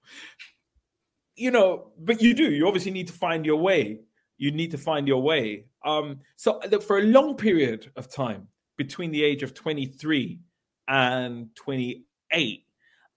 you 1.36 1.52
know, 1.52 1.92
but 2.00 2.22
you 2.22 2.34
do. 2.34 2.52
You 2.52 2.68
obviously 2.68 2.92
need 2.92 3.08
to 3.08 3.14
find 3.14 3.46
your 3.46 3.58
way. 3.58 4.00
You 4.38 4.52
need 4.52 4.72
to 4.72 4.78
find 4.78 5.08
your 5.08 5.22
way. 5.22 5.66
Um, 5.84 6.20
so 6.36 6.60
look, 6.70 6.84
for 6.84 7.00
a 7.00 7.04
long 7.04 7.36
period 7.36 7.92
of 7.96 8.10
time, 8.10 8.48
between 8.78 9.12
the 9.12 9.24
age 9.24 9.44
of 9.44 9.54
23 9.54 10.40
and 10.88 11.48
28, 11.56 12.66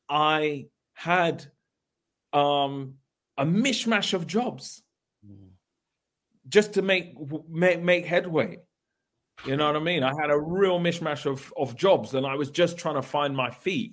I 0.09 0.67
had 0.95 1.47
um, 2.33 2.95
a 3.37 3.45
mishmash 3.45 4.15
of 4.15 4.27
jobs 4.27 4.83
mm. 5.27 5.49
just 6.49 6.75
to 6.75 6.83
make 6.83 7.15
make, 7.49 7.83
make 7.83 8.07
headway. 8.07 8.59
You 9.45 9.57
know 9.57 9.67
what 9.67 9.77
I 9.77 9.81
mean? 9.81 10.03
I 10.03 10.13
had 10.21 10.31
a 10.31 10.39
real 10.39 10.81
mishmash 10.81 11.25
of, 11.25 11.53
of 11.57 11.77
jobs 11.77 12.15
and 12.15 12.27
I 12.27 12.35
was 12.35 12.51
just 12.51 12.77
trying 12.77 12.97
to 12.97 13.03
find 13.03 13.37
my 13.37 13.51
feet. 13.51 13.93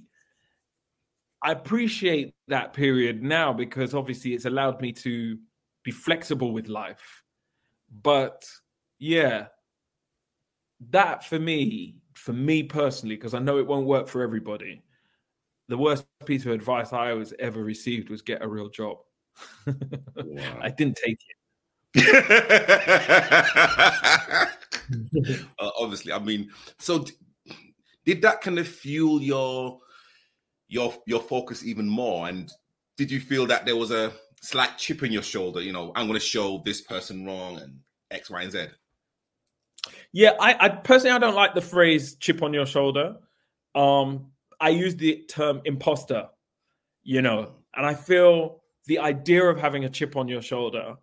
I 1.44 1.52
appreciate 1.52 2.34
that 2.48 2.74
period 2.74 3.22
now 3.22 3.54
because 3.54 3.94
obviously 3.94 4.34
it's 4.34 4.46
allowed 4.46 4.82
me 4.82 4.92
to 4.94 5.38
be 5.86 5.92
flexible 5.92 6.52
with 6.52 6.68
life. 6.68 7.24
But 8.04 8.44
yeah, 9.00 9.46
that 10.90 11.24
for 11.24 11.40
me, 11.40 11.96
for 12.16 12.34
me 12.34 12.64
personally, 12.64 13.16
because 13.16 13.34
I 13.34 13.40
know 13.40 13.60
it 13.60 13.68
won't 13.68 13.88
work 13.88 14.10
for 14.10 14.22
everybody, 14.22 14.84
the 15.70 15.78
worst 15.78 16.06
piece 16.26 16.46
of 16.46 16.52
advice 16.52 16.92
I 16.92 17.14
was 17.14 17.34
ever 17.40 17.64
received 17.64 18.10
was 18.10 18.22
get 18.22 18.44
a 18.44 18.48
real 18.48 18.70
job. 18.70 18.98
Wow. 20.18 20.60
I 20.62 20.70
didn't 20.70 20.98
take 21.04 21.20
it. 21.94 21.96
uh, 25.60 25.70
obviously, 25.78 26.12
I 26.12 26.20
mean, 26.20 26.50
so 26.78 27.00
d- 27.00 27.14
did 28.06 28.22
that 28.22 28.42
kind 28.42 28.60
of 28.60 28.68
fuel 28.68 29.22
your 29.22 29.80
your 30.68 30.94
your 31.06 31.22
focus 31.22 31.66
even 31.66 31.88
more? 31.88 32.28
And 32.28 32.52
did 32.98 33.12
you 33.12 33.20
feel 33.20 33.46
that 33.48 33.66
there 33.66 33.76
was 33.76 33.92
a 33.92 34.14
slight 34.46 34.78
chip 34.78 35.04
in 35.04 35.12
your 35.12 35.24
shoulder? 35.24 35.62
You 35.62 35.74
know, 35.74 35.92
I'm 35.96 36.08
going 36.08 36.20
to 36.20 36.26
show 36.26 36.62
this 36.66 36.82
person 36.82 37.26
wrong 37.26 37.60
and 37.60 37.80
X, 38.12 38.30
Y, 38.30 38.42
and 38.42 38.52
Z. 38.52 38.66
Yeah, 40.12 40.32
I, 40.40 40.56
I 40.60 40.70
personally 40.70 41.16
I 41.16 41.20
don't 41.20 41.36
like 41.36 41.54
the 41.54 41.62
phrase 41.62 42.16
"chip 42.16 42.42
on 42.42 42.54
your 42.54 42.66
shoulder." 42.66 43.16
Um, 43.74 44.32
I 44.60 44.70
use 44.70 44.96
the 44.96 45.26
term 45.30 45.62
imposter. 45.66 46.28
You 47.04 47.22
know, 47.22 47.52
and 47.76 47.86
I 47.86 47.94
feel 47.94 48.64
the 48.88 49.00
idea 49.00 49.44
of 49.44 49.60
having 49.60 49.86
a 49.86 49.90
chip 49.90 50.16
on 50.16 50.28
your 50.28 50.42
shoulder 50.42 50.96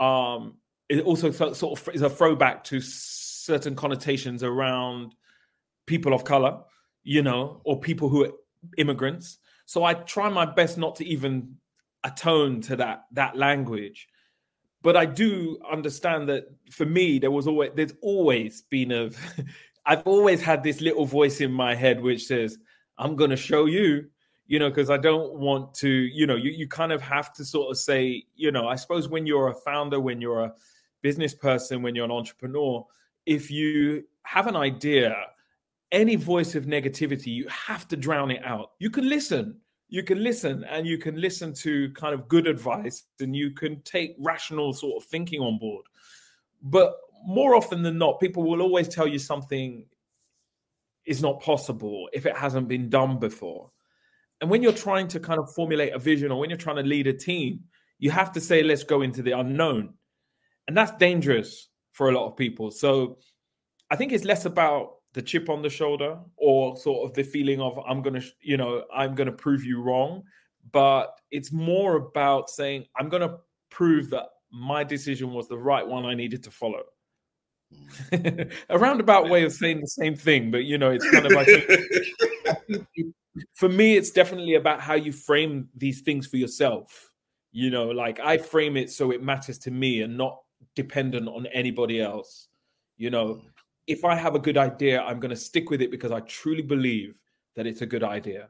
um, 0.00 0.54
it 0.88 1.02
also 1.04 1.30
sort 1.30 1.62
of 1.62 1.94
is 1.94 2.02
a 2.02 2.10
throwback 2.10 2.64
to 2.64 2.80
certain 2.80 3.74
connotations 3.74 4.42
around 4.42 5.14
people 5.86 6.12
of 6.12 6.24
color, 6.24 6.58
you 7.02 7.22
know, 7.22 7.60
or 7.64 7.80
people 7.80 8.08
who 8.08 8.24
are 8.24 8.32
immigrants. 8.76 9.38
So 9.66 9.84
I 9.84 9.94
try 9.94 10.28
my 10.28 10.44
best 10.44 10.78
not 10.78 10.96
to 10.96 11.04
even 11.04 11.56
atone 12.06 12.60
to 12.62 12.76
that 12.76 13.04
that 13.12 13.36
language. 13.36 14.08
But 14.82 14.96
I 14.96 15.06
do 15.06 15.58
understand 15.70 16.28
that 16.28 16.44
for 16.70 16.86
me, 16.86 17.18
there 17.18 17.30
was 17.30 17.46
always 17.46 17.72
there's 17.74 17.94
always 18.02 18.62
been 18.62 18.92
a 18.92 19.10
I've 19.86 20.06
always 20.06 20.42
had 20.42 20.62
this 20.62 20.80
little 20.80 21.06
voice 21.06 21.40
in 21.40 21.52
my 21.52 21.74
head 21.74 22.00
which 22.00 22.26
says, 22.26 22.58
I'm 22.98 23.14
gonna 23.16 23.36
show 23.36 23.66
you 23.66 24.06
you 24.48 24.58
know, 24.58 24.68
because 24.68 24.90
I 24.90 24.96
don't 24.96 25.34
want 25.34 25.74
to, 25.74 25.88
you 25.88 26.26
know, 26.26 26.36
you, 26.36 26.50
you 26.50 26.68
kind 26.68 26.92
of 26.92 27.02
have 27.02 27.32
to 27.34 27.44
sort 27.44 27.70
of 27.70 27.78
say, 27.78 28.24
you 28.36 28.52
know, 28.52 28.68
I 28.68 28.76
suppose 28.76 29.08
when 29.08 29.26
you're 29.26 29.48
a 29.48 29.54
founder, 29.54 29.98
when 29.98 30.20
you're 30.20 30.44
a 30.44 30.52
business 31.02 31.34
person, 31.34 31.82
when 31.82 31.94
you're 31.94 32.04
an 32.04 32.12
entrepreneur, 32.12 32.86
if 33.26 33.50
you 33.50 34.04
have 34.22 34.46
an 34.46 34.56
idea, 34.56 35.16
any 35.90 36.16
voice 36.16 36.54
of 36.54 36.66
negativity, 36.66 37.26
you 37.26 37.48
have 37.48 37.88
to 37.88 37.96
drown 37.96 38.30
it 38.30 38.44
out. 38.44 38.72
You 38.78 38.90
can 38.90 39.08
listen, 39.08 39.56
you 39.88 40.02
can 40.02 40.22
listen, 40.22 40.64
and 40.64 40.86
you 40.86 40.98
can 40.98 41.20
listen 41.20 41.54
to 41.54 41.90
kind 41.92 42.14
of 42.14 42.28
good 42.28 42.46
advice, 42.46 43.04
and 43.20 43.34
you 43.36 43.52
can 43.52 43.80
take 43.82 44.16
rational 44.18 44.72
sort 44.72 45.02
of 45.02 45.08
thinking 45.08 45.40
on 45.40 45.58
board. 45.58 45.86
But 46.62 46.96
more 47.24 47.54
often 47.54 47.82
than 47.82 47.98
not, 47.98 48.20
people 48.20 48.42
will 48.42 48.62
always 48.62 48.88
tell 48.88 49.06
you 49.06 49.18
something 49.18 49.86
is 51.04 51.22
not 51.22 51.40
possible 51.40 52.08
if 52.12 52.26
it 52.26 52.36
hasn't 52.36 52.68
been 52.68 52.88
done 52.88 53.18
before. 53.18 53.70
And 54.40 54.50
when 54.50 54.62
you're 54.62 54.72
trying 54.72 55.08
to 55.08 55.20
kind 55.20 55.38
of 55.38 55.52
formulate 55.54 55.94
a 55.94 55.98
vision 55.98 56.30
or 56.30 56.38
when 56.38 56.50
you're 56.50 56.58
trying 56.58 56.76
to 56.76 56.82
lead 56.82 57.06
a 57.06 57.12
team, 57.12 57.60
you 57.98 58.10
have 58.10 58.32
to 58.32 58.40
say, 58.40 58.62
let's 58.62 58.84
go 58.84 59.02
into 59.02 59.22
the 59.22 59.32
unknown. 59.32 59.94
And 60.68 60.76
that's 60.76 60.92
dangerous 60.98 61.68
for 61.92 62.10
a 62.10 62.12
lot 62.12 62.26
of 62.26 62.36
people. 62.36 62.70
So 62.70 63.18
I 63.90 63.96
think 63.96 64.12
it's 64.12 64.24
less 64.24 64.44
about 64.44 64.95
the 65.16 65.22
chip 65.22 65.48
on 65.48 65.62
the 65.62 65.70
shoulder 65.70 66.18
or 66.36 66.76
sort 66.76 67.08
of 67.08 67.14
the 67.14 67.22
feeling 67.22 67.58
of, 67.58 67.78
I'm 67.88 68.02
going 68.02 68.20
to, 68.20 68.26
you 68.42 68.58
know, 68.58 68.84
I'm 68.94 69.14
going 69.14 69.28
to 69.28 69.32
prove 69.32 69.64
you 69.64 69.80
wrong. 69.80 70.22
But 70.72 71.18
it's 71.30 71.50
more 71.50 71.96
about 71.96 72.50
saying, 72.50 72.84
I'm 72.98 73.08
going 73.08 73.22
to 73.22 73.38
prove 73.70 74.10
that 74.10 74.26
my 74.52 74.84
decision 74.84 75.32
was 75.32 75.48
the 75.48 75.56
right 75.56 75.86
one 75.86 76.04
I 76.04 76.12
needed 76.12 76.42
to 76.42 76.50
follow. 76.50 76.82
A 78.12 78.78
roundabout 78.78 79.30
way 79.30 79.42
of 79.44 79.54
saying 79.54 79.80
the 79.80 79.86
same 79.86 80.16
thing, 80.16 80.50
but 80.50 80.64
you 80.64 80.76
know, 80.76 80.90
it's 80.90 81.10
kind 81.10 81.24
of 81.24 81.32
like 81.32 81.48
for 83.54 83.70
me, 83.70 83.96
it's 83.96 84.10
definitely 84.10 84.54
about 84.54 84.82
how 84.82 84.94
you 84.94 85.12
frame 85.12 85.68
these 85.74 86.02
things 86.02 86.26
for 86.26 86.36
yourself. 86.36 87.10
You 87.52 87.70
know, 87.70 87.88
like 87.88 88.20
I 88.20 88.36
frame 88.36 88.76
it 88.76 88.90
so 88.90 89.12
it 89.12 89.22
matters 89.22 89.56
to 89.60 89.70
me 89.70 90.02
and 90.02 90.18
not 90.18 90.38
dependent 90.74 91.26
on 91.26 91.46
anybody 91.46 92.02
else. 92.02 92.48
You 92.98 93.08
know, 93.10 93.40
if 93.86 94.04
I 94.04 94.14
have 94.16 94.34
a 94.34 94.40
good 94.40 94.56
idea, 94.56 95.02
I'm 95.02 95.20
going 95.20 95.30
to 95.30 95.36
stick 95.36 95.70
with 95.70 95.80
it 95.80 95.90
because 95.90 96.12
I 96.12 96.20
truly 96.20 96.62
believe 96.62 97.20
that 97.54 97.66
it's 97.66 97.82
a 97.82 97.86
good 97.86 98.04
idea. 98.04 98.48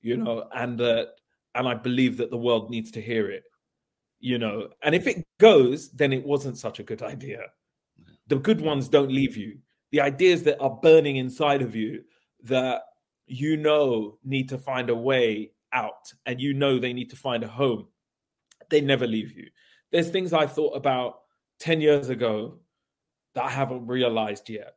You 0.00 0.16
know, 0.16 0.48
and 0.54 0.78
that 0.78 1.14
and 1.54 1.68
I 1.68 1.74
believe 1.74 2.16
that 2.16 2.30
the 2.30 2.36
world 2.36 2.70
needs 2.70 2.90
to 2.92 3.00
hear 3.00 3.30
it. 3.30 3.44
You 4.18 4.38
know, 4.38 4.68
and 4.82 4.94
if 4.94 5.06
it 5.06 5.24
goes, 5.38 5.90
then 5.90 6.12
it 6.12 6.24
wasn't 6.24 6.58
such 6.58 6.78
a 6.78 6.84
good 6.84 7.02
idea. 7.02 7.40
The 8.28 8.36
good 8.36 8.60
ones 8.60 8.88
don't 8.88 9.12
leave 9.12 9.36
you. 9.36 9.58
The 9.90 10.00
ideas 10.00 10.42
that 10.44 10.60
are 10.60 10.78
burning 10.82 11.16
inside 11.16 11.62
of 11.62 11.76
you 11.76 12.02
that 12.44 12.82
you 13.26 13.56
know 13.56 14.18
need 14.24 14.48
to 14.48 14.58
find 14.58 14.90
a 14.90 14.94
way 14.94 15.52
out 15.72 16.12
and 16.26 16.40
you 16.40 16.52
know 16.52 16.78
they 16.78 16.92
need 16.92 17.10
to 17.10 17.16
find 17.16 17.42
a 17.44 17.48
home, 17.48 17.86
they 18.70 18.80
never 18.80 19.06
leave 19.06 19.32
you. 19.36 19.48
There's 19.90 20.10
things 20.10 20.32
I 20.32 20.46
thought 20.46 20.76
about 20.76 21.20
10 21.60 21.80
years 21.80 22.08
ago 22.08 22.58
that 23.34 23.44
I 23.44 23.50
haven't 23.50 23.86
realized 23.86 24.48
yet. 24.48 24.74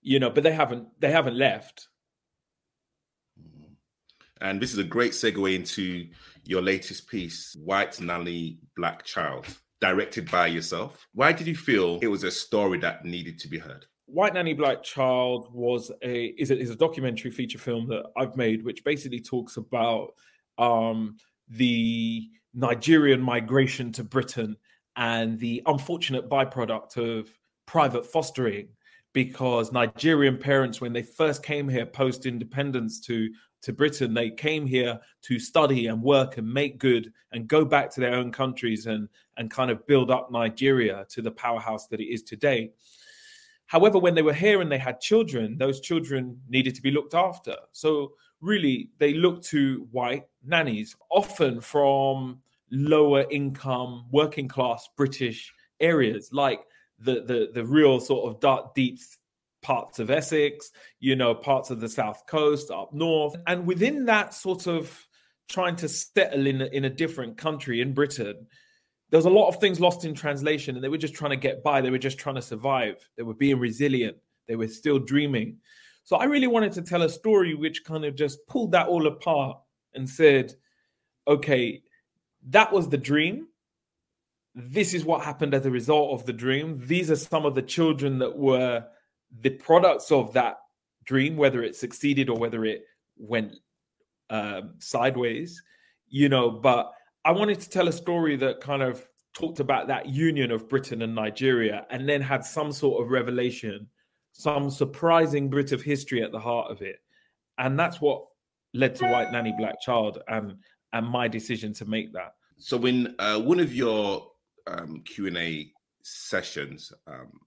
You 0.00 0.20
know, 0.20 0.30
but 0.30 0.44
they 0.44 0.52
haven't 0.52 0.88
they 1.00 1.10
haven't 1.10 1.36
left. 1.36 1.88
And 4.40 4.60
this 4.60 4.72
is 4.72 4.78
a 4.78 4.84
great 4.84 5.12
segue 5.12 5.54
into 5.54 6.06
your 6.44 6.62
latest 6.62 7.08
piece, 7.08 7.56
White 7.58 8.00
Nanny 8.00 8.58
Black 8.76 9.04
Child, 9.04 9.46
directed 9.80 10.30
by 10.30 10.46
yourself. 10.46 11.06
Why 11.12 11.32
did 11.32 11.48
you 11.48 11.56
feel 11.56 11.98
it 12.00 12.08
was 12.08 12.22
a 12.22 12.30
story 12.30 12.78
that 12.78 13.04
needed 13.04 13.38
to 13.40 13.48
be 13.48 13.58
heard? 13.58 13.86
White 14.06 14.34
Nanny 14.34 14.54
Black 14.54 14.82
Child 14.82 15.48
was 15.52 15.90
a 16.02 16.26
is 16.38 16.50
a, 16.50 16.58
is 16.58 16.70
a 16.70 16.76
documentary 16.76 17.30
feature 17.30 17.58
film 17.58 17.88
that 17.88 18.04
I've 18.16 18.36
made, 18.36 18.64
which 18.64 18.84
basically 18.84 19.20
talks 19.20 19.56
about 19.56 20.14
um, 20.56 21.16
the 21.48 22.30
Nigerian 22.54 23.20
migration 23.20 23.92
to 23.92 24.04
Britain 24.04 24.56
and 24.96 25.38
the 25.38 25.62
unfortunate 25.66 26.28
byproduct 26.28 26.96
of 26.96 27.28
private 27.68 28.06
fostering 28.06 28.66
because 29.12 29.72
Nigerian 29.72 30.38
parents, 30.38 30.80
when 30.80 30.92
they 30.94 31.02
first 31.02 31.42
came 31.42 31.68
here 31.68 31.84
post 31.84 32.24
independence 32.24 32.98
to, 33.00 33.28
to 33.60 33.72
Britain, 33.74 34.14
they 34.14 34.30
came 34.30 34.66
here 34.66 34.98
to 35.22 35.38
study 35.38 35.86
and 35.88 36.02
work 36.02 36.38
and 36.38 36.50
make 36.50 36.78
good 36.78 37.12
and 37.32 37.46
go 37.46 37.66
back 37.66 37.90
to 37.90 38.00
their 38.00 38.14
own 38.14 38.32
countries 38.32 38.86
and, 38.86 39.06
and 39.36 39.50
kind 39.50 39.70
of 39.70 39.86
build 39.86 40.10
up 40.10 40.32
Nigeria 40.32 41.04
to 41.10 41.20
the 41.20 41.30
powerhouse 41.30 41.86
that 41.88 42.00
it 42.00 42.10
is 42.10 42.22
today. 42.22 42.70
However, 43.66 43.98
when 43.98 44.14
they 44.14 44.22
were 44.22 44.32
here 44.32 44.62
and 44.62 44.72
they 44.72 44.78
had 44.78 44.98
children, 44.98 45.58
those 45.58 45.80
children 45.80 46.40
needed 46.48 46.74
to 46.74 46.82
be 46.82 46.90
looked 46.90 47.14
after. 47.14 47.54
So, 47.72 48.12
really, 48.40 48.88
they 48.98 49.12
looked 49.12 49.44
to 49.48 49.86
white 49.90 50.24
nannies, 50.42 50.96
often 51.10 51.60
from 51.60 52.40
lower 52.70 53.26
income, 53.30 54.06
working 54.10 54.48
class 54.48 54.88
British 54.96 55.52
areas, 55.80 56.30
like 56.32 56.60
the 57.00 57.22
the 57.22 57.50
the 57.54 57.64
real 57.64 58.00
sort 58.00 58.30
of 58.30 58.40
dark, 58.40 58.74
deep 58.74 58.98
parts 59.62 59.98
of 59.98 60.10
Essex, 60.10 60.70
you 61.00 61.16
know, 61.16 61.34
parts 61.34 61.70
of 61.70 61.80
the 61.80 61.88
south 61.88 62.26
coast, 62.26 62.70
up 62.70 62.92
north, 62.92 63.36
and 63.46 63.66
within 63.66 64.04
that 64.06 64.34
sort 64.34 64.66
of 64.66 65.06
trying 65.48 65.76
to 65.76 65.88
settle 65.88 66.46
in 66.46 66.60
in 66.60 66.84
a 66.84 66.90
different 66.90 67.36
country 67.36 67.80
in 67.80 67.94
Britain. 67.94 68.46
There 69.10 69.18
was 69.18 69.24
a 69.24 69.30
lot 69.30 69.48
of 69.48 69.58
things 69.58 69.80
lost 69.80 70.04
in 70.04 70.14
translation, 70.14 70.74
and 70.74 70.84
they 70.84 70.90
were 70.90 70.98
just 70.98 71.14
trying 71.14 71.30
to 71.30 71.36
get 71.36 71.62
by. 71.62 71.80
They 71.80 71.90
were 71.90 71.96
just 71.98 72.18
trying 72.18 72.34
to 72.34 72.42
survive. 72.42 72.96
They 73.16 73.22
were 73.22 73.34
being 73.34 73.58
resilient. 73.58 74.18
They 74.46 74.56
were 74.56 74.68
still 74.68 74.98
dreaming. 74.98 75.56
So 76.04 76.16
I 76.16 76.24
really 76.24 76.46
wanted 76.46 76.72
to 76.72 76.82
tell 76.82 77.02
a 77.02 77.08
story 77.08 77.54
which 77.54 77.84
kind 77.84 78.04
of 78.04 78.16
just 78.16 78.46
pulled 78.46 78.72
that 78.72 78.86
all 78.86 79.06
apart 79.06 79.58
and 79.94 80.08
said, 80.08 80.54
okay, 81.26 81.82
that 82.50 82.72
was 82.72 82.88
the 82.88 82.98
dream. 82.98 83.48
This 84.60 84.92
is 84.92 85.04
what 85.04 85.24
happened 85.24 85.54
as 85.54 85.66
a 85.66 85.70
result 85.70 86.18
of 86.18 86.26
the 86.26 86.32
dream. 86.32 86.82
These 86.84 87.12
are 87.12 87.16
some 87.16 87.46
of 87.46 87.54
the 87.54 87.62
children 87.62 88.18
that 88.18 88.36
were 88.36 88.84
the 89.40 89.50
products 89.50 90.10
of 90.10 90.32
that 90.32 90.58
dream, 91.04 91.36
whether 91.36 91.62
it 91.62 91.76
succeeded 91.76 92.28
or 92.28 92.36
whether 92.36 92.64
it 92.64 92.82
went 93.16 93.54
um, 94.30 94.74
sideways, 94.78 95.62
you 96.08 96.28
know. 96.28 96.50
But 96.50 96.90
I 97.24 97.30
wanted 97.30 97.60
to 97.60 97.70
tell 97.70 97.86
a 97.86 97.92
story 97.92 98.36
that 98.36 98.60
kind 98.60 98.82
of 98.82 99.08
talked 99.32 99.60
about 99.60 99.86
that 99.88 100.08
union 100.08 100.50
of 100.50 100.68
Britain 100.68 101.02
and 101.02 101.14
Nigeria 101.14 101.86
and 101.90 102.08
then 102.08 102.20
had 102.20 102.44
some 102.44 102.72
sort 102.72 103.00
of 103.00 103.10
revelation, 103.10 103.86
some 104.32 104.70
surprising 104.70 105.48
bit 105.48 105.70
of 105.70 105.82
history 105.82 106.22
at 106.22 106.32
the 106.32 106.40
heart 106.40 106.70
of 106.70 106.82
it. 106.82 106.96
And 107.58 107.78
that's 107.78 108.00
what 108.00 108.24
led 108.74 108.96
to 108.96 109.06
White 109.06 109.30
Nanny 109.30 109.54
Black 109.56 109.80
Child 109.80 110.18
and 110.28 110.56
and 110.92 111.06
my 111.06 111.28
decision 111.28 111.72
to 111.74 111.84
make 111.84 112.12
that. 112.14 112.34
So 112.56 112.84
in 112.86 113.14
uh, 113.18 113.38
one 113.38 113.60
of 113.60 113.74
your 113.74 114.26
um, 114.68 115.02
Q 115.04 115.26
and 115.26 115.38
A 115.38 115.70
sessions, 116.02 116.92
um, 117.06 117.40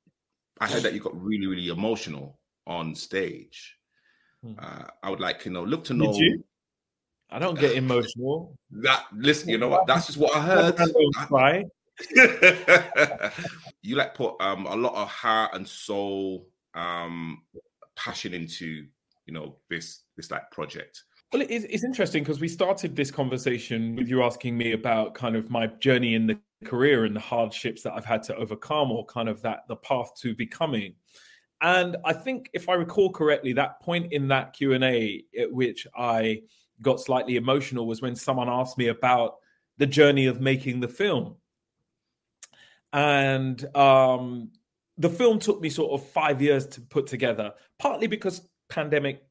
I 0.60 0.68
heard 0.68 0.84
that 0.84 0.94
you 0.94 1.00
got 1.00 1.20
really, 1.20 1.48
really 1.48 1.70
emotional 1.70 2.40
on 2.68 2.96
stage. 2.96 3.78
Hmm. 4.44 4.54
Uh, 4.60 4.86
I 5.04 5.10
would 5.10 5.20
like 5.20 5.40
to 5.42 5.50
know, 5.50 5.64
look 5.64 5.84
to 5.86 5.94
know. 5.94 6.14
I 7.30 7.40
don't 7.40 7.60
get 7.60 7.74
emotional. 7.76 8.58
That 8.72 9.06
listen, 9.14 9.50
you 9.50 9.58
know 9.58 9.70
what? 9.70 9.88
That's 9.88 10.08
just 10.08 10.18
what 10.18 10.36
I 10.36 10.42
heard. 10.42 10.78
Cry. 11.16 11.64
you 13.82 13.96
like 13.96 14.16
put 14.16 14.36
um, 14.40 14.66
a 14.66 14.76
lot 14.76 14.96
of 14.96 15.08
heart 15.08 15.52
and 15.54 15.68
soul, 15.68 16.48
um, 16.74 17.44
passion 17.96 18.34
into 18.34 18.86
you 19.26 19.34
know 19.34 19.58
this 19.70 20.04
this 20.18 20.32
like 20.32 20.50
project. 20.52 21.04
Well, 21.32 21.44
it's, 21.44 21.66
it's 21.66 21.84
interesting 21.86 22.24
because 22.24 22.42
we 22.42 22.50
started 22.50 22.96
this 22.96 23.10
conversation 23.10 23.96
with 23.96 24.10
you 24.10 24.22
asking 24.22 24.58
me 24.58 24.74
about 24.74 25.16
kind 25.16 25.36
of 25.36 25.50
my 25.50 25.68
journey 25.68 26.14
in 26.14 26.28
the 26.28 26.38
career 26.66 27.06
and 27.06 27.16
the 27.16 27.20
hardships 27.20 27.82
that 27.84 27.94
I've 27.94 28.06
had 28.06 28.24
to 28.24 28.36
overcome, 28.36 28.92
or 28.92 29.06
kind 29.06 29.30
of 29.30 29.42
that 29.42 29.68
the 29.68 29.76
path 29.76 30.14
to 30.22 30.36
becoming. 30.36 30.96
And 31.62 31.98
I 32.06 32.14
think, 32.14 32.50
if 32.54 32.70
I 32.70 32.74
recall 32.74 33.12
correctly, 33.12 33.54
that 33.54 33.82
point 33.82 34.14
in 34.14 34.28
that 34.30 34.54
Q 34.54 34.74
and 34.74 34.84
A 34.84 35.24
at 35.40 35.52
which 35.52 35.86
I 35.96 36.42
got 36.82 37.00
slightly 37.00 37.36
emotional 37.36 37.86
was 37.86 38.02
when 38.02 38.16
someone 38.16 38.50
asked 38.50 38.78
me 38.78 38.88
about 38.88 39.36
the 39.78 39.86
journey 39.86 40.26
of 40.26 40.42
making 40.42 40.80
the 40.80 40.88
film. 40.88 41.36
And 42.94 43.64
um, 43.76 44.52
the 44.98 45.10
film 45.10 45.40
took 45.40 45.62
me 45.62 45.70
sort 45.70 45.92
of 46.00 46.10
five 46.10 46.42
years 46.42 46.66
to 46.68 46.82
put 46.82 47.08
together, 47.08 47.54
partly 47.80 48.08
because 48.08 48.48
pandemic 48.70 49.24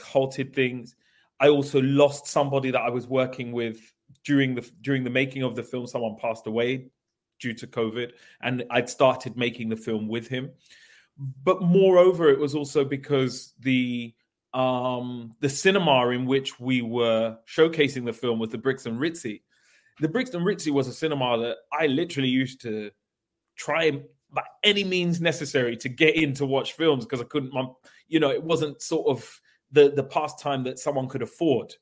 halted 0.00 0.54
things 0.54 0.94
I 1.42 1.48
also 1.48 1.82
lost 1.82 2.28
somebody 2.28 2.70
that 2.70 2.80
I 2.80 2.90
was 2.90 3.08
working 3.08 3.50
with 3.50 3.92
during 4.24 4.54
the 4.54 4.68
during 4.82 5.04
the 5.04 5.10
making 5.10 5.42
of 5.42 5.56
the 5.56 5.62
film. 5.62 5.86
Someone 5.86 6.16
passed 6.20 6.46
away 6.46 6.90
due 7.40 7.54
to 7.54 7.66
COVID, 7.66 8.12
and 8.42 8.64
I'd 8.70 8.88
started 8.88 9.36
making 9.36 9.68
the 9.68 9.76
film 9.76 10.08
with 10.08 10.28
him. 10.28 10.50
But 11.44 11.62
moreover, 11.62 12.30
it 12.30 12.38
was 12.38 12.54
also 12.54 12.84
because 12.84 13.54
the 13.60 14.14
um, 14.54 15.34
the 15.40 15.48
cinema 15.48 16.08
in 16.08 16.26
which 16.26 16.60
we 16.60 16.82
were 16.82 17.38
showcasing 17.46 18.04
the 18.04 18.12
film 18.12 18.38
was 18.38 18.50
the 18.50 18.58
Brixton 18.58 18.98
Ritzy. 18.98 19.42
The 20.00 20.08
Brixton 20.08 20.42
Ritzy 20.42 20.70
was 20.70 20.88
a 20.88 20.92
cinema 20.92 21.38
that 21.38 21.56
I 21.72 21.86
literally 21.86 22.28
used 22.28 22.60
to 22.62 22.90
try 23.56 24.02
by 24.30 24.42
any 24.64 24.84
means 24.84 25.20
necessary 25.20 25.76
to 25.76 25.88
get 25.88 26.16
in 26.16 26.32
to 26.34 26.46
watch 26.46 26.72
films 26.72 27.04
because 27.04 27.20
I 27.20 27.24
couldn't, 27.24 27.52
you 28.08 28.18
know, 28.20 28.30
it 28.30 28.42
wasn't 28.42 28.80
sort 28.80 29.08
of 29.08 29.40
the 29.70 29.90
the 29.90 30.04
pastime 30.04 30.64
that 30.64 30.78
someone 30.78 31.08
could 31.08 31.22
afford. 31.22 31.74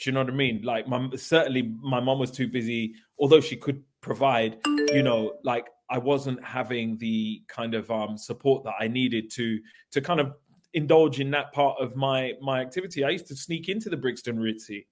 Do 0.00 0.10
you 0.10 0.12
know 0.12 0.20
what 0.20 0.30
I 0.30 0.34
mean? 0.34 0.62
Like, 0.62 0.86
my, 0.86 1.08
certainly 1.16 1.74
my 1.80 2.00
mom 2.00 2.18
was 2.18 2.30
too 2.30 2.48
busy, 2.48 2.94
although 3.18 3.40
she 3.40 3.56
could 3.56 3.82
provide. 4.00 4.58
You 4.92 5.02
know, 5.02 5.34
like 5.44 5.66
I 5.90 5.98
wasn't 5.98 6.44
having 6.44 6.98
the 6.98 7.42
kind 7.48 7.74
of 7.74 7.90
um, 7.90 8.16
support 8.16 8.64
that 8.64 8.74
I 8.78 8.88
needed 8.88 9.30
to 9.32 9.58
to 9.92 10.00
kind 10.00 10.20
of 10.20 10.34
indulge 10.74 11.18
in 11.20 11.30
that 11.32 11.52
part 11.52 11.80
of 11.80 11.96
my 11.96 12.34
my 12.40 12.60
activity. 12.60 13.04
I 13.04 13.10
used 13.10 13.26
to 13.28 13.36
sneak 13.36 13.68
into 13.68 13.88
the 13.88 13.96
Brixton 13.96 14.38
Ritzy 14.38 14.86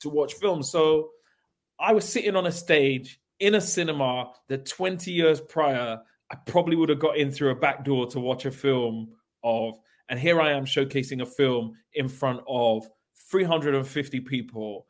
to 0.00 0.08
watch 0.08 0.34
films. 0.34 0.70
So 0.70 1.10
I 1.80 1.92
was 1.92 2.08
sitting 2.08 2.36
on 2.36 2.46
a 2.46 2.52
stage 2.52 3.20
in 3.40 3.54
a 3.54 3.60
cinema 3.60 4.32
that 4.48 4.66
20 4.66 5.10
years 5.10 5.40
prior, 5.40 5.98
I 6.30 6.36
probably 6.46 6.76
would 6.76 6.88
have 6.88 6.98
got 6.98 7.16
in 7.16 7.32
through 7.32 7.50
a 7.50 7.56
back 7.56 7.84
door 7.84 8.06
to 8.08 8.20
watch 8.20 8.44
a 8.44 8.50
film 8.50 9.12
of. 9.42 9.74
And 10.08 10.18
here 10.18 10.40
I 10.40 10.52
am 10.52 10.64
showcasing 10.64 11.22
a 11.22 11.26
film 11.26 11.72
in 11.94 12.08
front 12.08 12.40
of 12.46 12.86
350 13.32 14.20
people. 14.20 14.86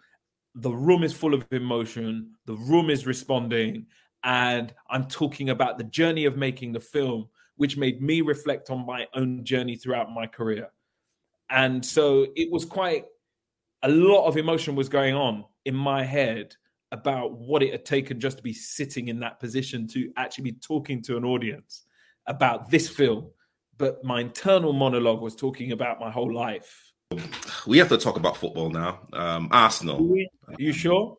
The 0.56 0.70
room 0.70 1.02
is 1.02 1.14
full 1.14 1.32
of 1.32 1.46
emotion, 1.52 2.32
the 2.44 2.56
room 2.56 2.90
is 2.90 3.06
responding. 3.06 3.86
And 4.24 4.74
I'm 4.90 5.06
talking 5.06 5.50
about 5.50 5.78
the 5.78 5.84
journey 5.84 6.26
of 6.26 6.36
making 6.36 6.72
the 6.72 6.80
film, 6.80 7.28
which 7.56 7.76
made 7.76 8.02
me 8.02 8.20
reflect 8.20 8.68
on 8.70 8.84
my 8.84 9.06
own 9.14 9.44
journey 9.44 9.76
throughout 9.76 10.12
my 10.12 10.26
career. 10.26 10.68
And 11.48 11.84
so 11.84 12.26
it 12.36 12.52
was 12.52 12.64
quite 12.64 13.06
a 13.82 13.88
lot 13.88 14.26
of 14.26 14.36
emotion 14.36 14.76
was 14.76 14.88
going 14.88 15.14
on 15.14 15.44
in 15.64 15.74
my 15.74 16.04
head 16.04 16.54
about 16.92 17.32
what 17.32 17.62
it 17.62 17.72
had 17.72 17.84
taken 17.84 18.20
just 18.20 18.36
to 18.36 18.42
be 18.42 18.52
sitting 18.52 19.08
in 19.08 19.18
that 19.20 19.40
position 19.40 19.88
to 19.88 20.12
actually 20.16 20.44
be 20.44 20.52
talking 20.52 21.02
to 21.02 21.16
an 21.16 21.24
audience 21.24 21.84
about 22.26 22.70
this 22.70 22.88
film 22.88 23.28
but 23.78 24.04
my 24.04 24.20
internal 24.20 24.72
monologue 24.72 25.20
was 25.20 25.34
talking 25.34 25.72
about 25.72 25.98
my 25.98 26.10
whole 26.10 26.32
life 26.32 26.91
we 27.66 27.78
have 27.78 27.88
to 27.88 27.98
talk 27.98 28.16
about 28.16 28.36
football 28.36 28.70
now. 28.70 29.00
Um, 29.12 29.48
Arsenal. 29.50 30.12
Are 30.48 30.54
you 30.58 30.72
sure? 30.72 31.16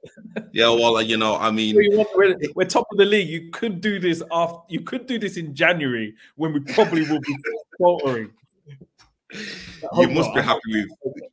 yeah, 0.52 0.70
well, 0.70 1.02
you 1.02 1.18
know, 1.18 1.38
I 1.38 1.52
mean, 1.52 1.76
we're, 1.76 2.36
we're, 2.56 2.66
top 2.66 2.88
of 2.92 2.98
the 2.98 3.06
league. 3.06 3.28
You 3.28 3.50
could 3.52 3.82
do 3.82 4.00
this 4.00 4.22
after. 4.32 4.60
You 4.70 4.82
could 4.82 5.08
do 5.08 5.18
this 5.18 5.38
in 5.38 5.56
January 5.56 6.16
when 6.36 6.54
we 6.54 6.60
probably 6.60 7.02
will 7.10 7.22
be 7.22 7.36
faltering. 7.80 8.32
You 9.32 10.10
must 10.10 10.34
not. 10.34 10.36
be 10.36 10.42
happy 10.42 10.86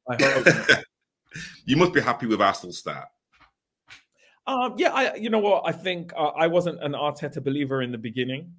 with. 0.08 0.84
you 1.64 1.76
must 1.76 1.92
be 1.92 2.00
happy 2.00 2.26
with 2.26 2.40
Arsenal's 2.40 2.78
start. 2.78 3.08
Um, 4.46 4.74
yeah, 4.78 4.92
I. 4.92 5.14
You 5.16 5.30
know 5.30 5.38
what? 5.38 5.64
I 5.66 5.72
think 5.72 6.12
uh, 6.16 6.28
I 6.28 6.46
wasn't 6.46 6.82
an 6.82 6.92
Arteta 6.92 7.42
believer 7.42 7.82
in 7.82 7.92
the 7.92 7.98
beginning, 7.98 8.52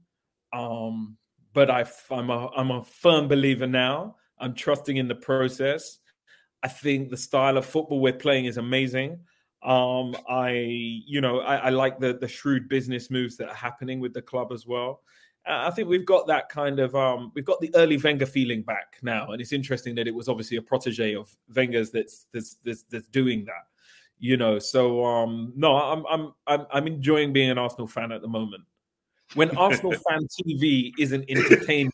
um, 0.53 1.17
but 1.53 1.69
I, 1.69 1.85
I'm 2.09 2.29
a 2.29 2.49
I'm 2.55 2.71
a 2.71 2.83
firm 2.83 3.27
believer 3.27 3.67
now. 3.67 4.15
I'm 4.41 4.53
trusting 4.53 4.97
in 4.97 5.07
the 5.07 5.15
process. 5.15 5.99
I 6.63 6.67
think 6.67 7.09
the 7.09 7.17
style 7.17 7.57
of 7.57 7.65
football 7.65 8.01
we're 8.01 8.13
playing 8.13 8.45
is 8.45 8.57
amazing. 8.57 9.19
Um, 9.63 10.15
I, 10.27 10.51
you 11.05 11.21
know, 11.21 11.39
I, 11.39 11.55
I, 11.57 11.69
like 11.69 11.99
the 11.99 12.13
the 12.13 12.27
shrewd 12.27 12.67
business 12.67 13.11
moves 13.11 13.37
that 13.37 13.47
are 13.47 13.55
happening 13.55 13.99
with 13.99 14.13
the 14.13 14.21
club 14.21 14.51
as 14.51 14.65
well. 14.65 15.01
Uh, 15.47 15.65
I 15.67 15.71
think 15.71 15.87
we've 15.87 16.05
got 16.05 16.25
that 16.27 16.49
kind 16.49 16.79
of 16.79 16.95
um, 16.95 17.31
we've 17.35 17.45
got 17.45 17.61
the 17.61 17.71
early 17.75 17.97
Wenger 17.97 18.25
feeling 18.25 18.63
back 18.63 18.97
now, 19.03 19.31
and 19.31 19.39
it's 19.39 19.53
interesting 19.53 19.93
that 19.95 20.07
it 20.07 20.15
was 20.15 20.27
obviously 20.29 20.57
a 20.57 20.61
protege 20.63 21.15
of 21.15 21.35
Wenger's 21.55 21.91
that's 21.91 22.25
that's 22.33 22.57
that's, 22.63 22.83
that's 22.89 23.07
doing 23.07 23.45
that. 23.45 23.67
You 24.17 24.37
know, 24.37 24.57
so 24.57 25.05
um, 25.05 25.53
no, 25.55 25.75
I'm 25.75 26.05
I'm 26.09 26.33
I'm 26.47 26.65
I'm 26.71 26.87
enjoying 26.87 27.31
being 27.31 27.51
an 27.51 27.59
Arsenal 27.59 27.87
fan 27.87 28.11
at 28.11 28.21
the 28.21 28.27
moment. 28.27 28.63
When 29.35 29.55
Arsenal 29.57 29.93
fan 29.93 30.27
TV 30.39 30.91
isn't 30.97 31.25
entertaining, 31.29 31.90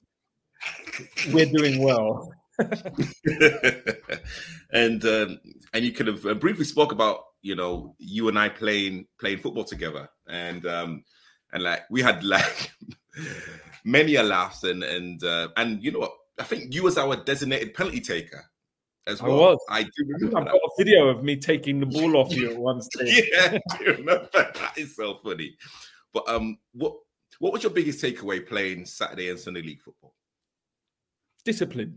we're 1.32 1.46
doing 1.46 1.82
well. 1.84 2.32
and 4.72 5.06
um, 5.06 5.40
and 5.74 5.86
you 5.86 5.92
could 5.92 6.08
have 6.08 6.26
uh, 6.26 6.34
briefly 6.34 6.66
spoke 6.66 6.92
about 6.92 7.22
you 7.42 7.56
know 7.56 7.96
you 8.00 8.28
and 8.30 8.40
I 8.40 8.50
playing 8.50 9.06
playing 9.20 9.40
football 9.40 9.64
together, 9.64 10.10
and 10.28 10.66
um, 10.66 11.04
and 11.54 11.64
like 11.64 11.84
we 11.90 12.02
had 12.02 12.24
like 12.24 12.72
many 13.86 14.16
a 14.16 14.24
laughs, 14.24 14.64
and 14.64 14.84
and 14.84 15.24
uh, 15.24 15.50
and 15.56 15.84
you 15.84 15.92
know 15.92 16.00
what 16.00 16.14
I 16.40 16.44
think 16.44 16.74
you 16.74 16.84
was 16.84 16.98
our 16.98 17.16
designated 17.16 17.74
penalty 17.74 18.02
taker 18.02 18.44
as 19.08 19.22
well. 19.22 19.32
I 19.32 19.36
was. 19.36 19.60
I 19.70 19.84
do 19.84 19.92
remember. 20.08 20.38
I've 20.40 20.46
got 20.46 20.56
a 20.56 20.70
video 20.78 21.08
of 21.08 21.24
me 21.24 21.38
taking 21.38 21.80
the 21.80 21.86
ball 21.86 22.18
off 22.18 22.36
you 22.36 22.52
at 22.52 22.58
one 22.58 22.82
stage. 22.92 23.30
yeah, 23.32 23.58
I 23.72 23.84
remember 23.84 24.30
that 24.34 24.74
is 24.78 24.96
so 24.96 25.20
funny. 25.24 25.58
But 26.14 26.28
um, 26.30 26.58
what 26.74 26.96
what 27.40 27.54
was 27.54 27.64
your 27.64 27.72
biggest 27.72 28.04
takeaway 28.04 28.46
playing 28.46 28.86
Saturday 28.86 29.30
and 29.30 29.40
Sunday 29.40 29.62
league 29.62 29.82
football? 29.82 30.14
Discipline 31.48 31.94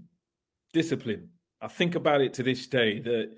discipline. 0.72 1.28
I 1.60 1.68
think 1.68 1.94
about 1.94 2.20
it 2.20 2.34
to 2.34 2.42
this 2.42 2.66
day 2.66 3.00
that, 3.00 3.30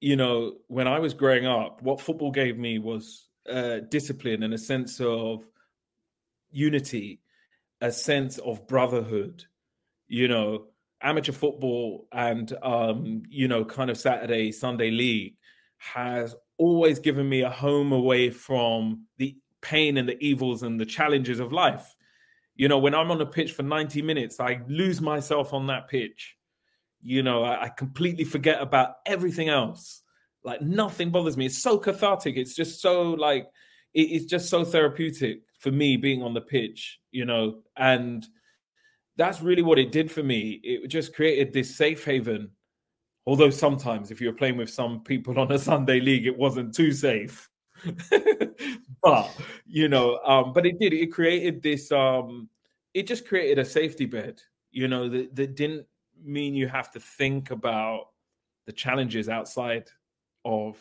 you 0.00 0.16
know, 0.16 0.54
when 0.68 0.86
I 0.86 0.98
was 0.98 1.14
growing 1.14 1.46
up, 1.46 1.82
what 1.82 2.00
football 2.00 2.30
gave 2.30 2.58
me 2.58 2.78
was 2.78 3.28
uh, 3.50 3.80
discipline 3.90 4.42
and 4.42 4.54
a 4.54 4.58
sense 4.58 5.00
of 5.00 5.44
unity, 6.50 7.20
a 7.80 7.90
sense 7.90 8.38
of 8.38 8.66
brotherhood, 8.66 9.44
you 10.06 10.28
know, 10.28 10.66
amateur 11.02 11.32
football 11.32 12.08
and, 12.12 12.52
um, 12.62 13.22
you 13.28 13.48
know, 13.48 13.64
kind 13.64 13.90
of 13.90 13.98
Saturday, 13.98 14.52
Sunday 14.52 14.90
league 14.90 15.34
has 15.78 16.34
always 16.58 16.98
given 16.98 17.28
me 17.28 17.42
a 17.42 17.50
home 17.50 17.92
away 17.92 18.30
from 18.30 19.06
the 19.18 19.36
pain 19.60 19.96
and 19.96 20.08
the 20.08 20.16
evils 20.24 20.62
and 20.62 20.80
the 20.80 20.86
challenges 20.86 21.40
of 21.40 21.52
life. 21.52 21.96
You 22.56 22.68
know, 22.68 22.78
when 22.78 22.94
I'm 22.94 23.10
on 23.10 23.18
the 23.18 23.26
pitch 23.26 23.52
for 23.52 23.62
90 23.62 24.02
minutes, 24.02 24.40
I 24.40 24.60
lose 24.66 25.00
myself 25.00 25.52
on 25.52 25.66
that 25.68 25.88
pitch 25.88 26.36
you 27.06 27.22
know, 27.22 27.44
I, 27.44 27.64
I 27.64 27.68
completely 27.68 28.24
forget 28.24 28.60
about 28.60 28.96
everything 29.06 29.48
else. 29.48 30.02
Like 30.42 30.60
nothing 30.60 31.10
bothers 31.10 31.36
me. 31.36 31.46
It's 31.46 31.62
so 31.62 31.78
cathartic. 31.78 32.36
It's 32.36 32.54
just 32.54 32.80
so 32.80 33.12
like 33.12 33.46
it, 33.94 34.02
it's 34.10 34.24
just 34.24 34.48
so 34.48 34.64
therapeutic 34.64 35.42
for 35.60 35.70
me 35.70 35.96
being 35.96 36.22
on 36.22 36.34
the 36.34 36.40
pitch, 36.40 36.98
you 37.12 37.24
know, 37.24 37.60
and 37.76 38.26
that's 39.16 39.40
really 39.40 39.62
what 39.62 39.78
it 39.78 39.92
did 39.92 40.10
for 40.10 40.22
me. 40.22 40.60
It 40.62 40.88
just 40.88 41.14
created 41.14 41.52
this 41.52 41.76
safe 41.76 42.04
haven. 42.04 42.50
Although 43.24 43.50
sometimes, 43.50 44.10
if 44.10 44.20
you're 44.20 44.32
playing 44.32 44.56
with 44.56 44.70
some 44.70 45.00
people 45.02 45.38
on 45.38 45.50
a 45.50 45.58
Sunday 45.58 46.00
league, 46.00 46.26
it 46.26 46.36
wasn't 46.36 46.74
too 46.74 46.92
safe. 46.92 47.48
but 49.02 49.30
you 49.66 49.88
know, 49.88 50.18
um, 50.24 50.52
but 50.52 50.66
it 50.66 50.78
did. 50.78 50.92
It 50.92 51.12
created 51.12 51.62
this. 51.62 51.90
Um, 51.92 52.48
it 52.94 53.06
just 53.06 53.26
created 53.26 53.58
a 53.58 53.64
safety 53.64 54.06
bed. 54.06 54.40
You 54.70 54.88
know 54.88 55.08
that 55.08 55.34
that 55.34 55.56
didn't 55.56 55.86
mean 56.22 56.54
you 56.54 56.68
have 56.68 56.90
to 56.92 57.00
think 57.00 57.50
about 57.50 58.08
the 58.66 58.72
challenges 58.72 59.28
outside 59.28 59.88
of 60.44 60.76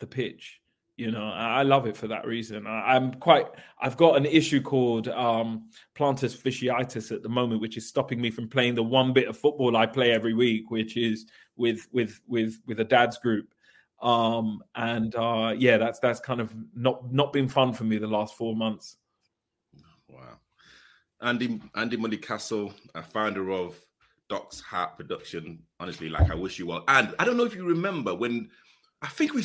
the 0.00 0.06
pitch. 0.06 0.60
You 0.96 1.10
know, 1.10 1.24
I 1.24 1.64
love 1.64 1.88
it 1.88 1.96
for 1.96 2.06
that 2.06 2.24
reason. 2.24 2.68
I, 2.68 2.94
am 2.94 3.14
quite. 3.14 3.46
I've 3.80 3.96
got 3.96 4.16
an 4.16 4.26
issue 4.26 4.60
called 4.60 5.08
um, 5.08 5.68
plantar 5.96 6.32
fasciitis 6.32 7.10
at 7.10 7.24
the 7.24 7.28
moment, 7.28 7.60
which 7.60 7.76
is 7.76 7.88
stopping 7.88 8.20
me 8.20 8.30
from 8.30 8.48
playing 8.48 8.76
the 8.76 8.84
one 8.84 9.12
bit 9.12 9.26
of 9.26 9.36
football 9.36 9.76
I 9.76 9.86
play 9.86 10.12
every 10.12 10.34
week, 10.34 10.70
which 10.70 10.96
is 10.96 11.26
with 11.56 11.88
with 11.90 12.20
with 12.28 12.60
with 12.66 12.78
a 12.78 12.84
dad's 12.84 13.18
group. 13.18 13.52
Um, 14.02 14.62
and 14.74 15.14
uh, 15.14 15.54
yeah, 15.56 15.78
that's 15.78 15.98
that's 15.98 16.20
kind 16.20 16.40
of 16.40 16.54
not 16.74 17.12
not 17.12 17.32
been 17.32 17.48
fun 17.48 17.72
for 17.72 17.84
me 17.84 17.98
the 17.98 18.06
last 18.06 18.34
four 18.34 18.54
months. 18.54 18.96
Wow, 20.08 20.38
Andy 21.22 21.60
Andy 21.74 21.96
Mundy 21.96 22.18
Castle, 22.18 22.72
a 22.94 23.02
founder 23.02 23.50
of 23.50 23.76
Doc's 24.28 24.60
Heart 24.60 24.96
production. 24.96 25.60
Honestly, 25.80 26.08
like 26.08 26.30
I 26.30 26.34
wish 26.34 26.58
you 26.58 26.66
well. 26.66 26.84
And 26.88 27.14
I 27.18 27.24
don't 27.24 27.36
know 27.36 27.44
if 27.44 27.54
you 27.54 27.64
remember 27.64 28.14
when 28.14 28.50
I 29.02 29.08
think 29.08 29.34
we, 29.34 29.44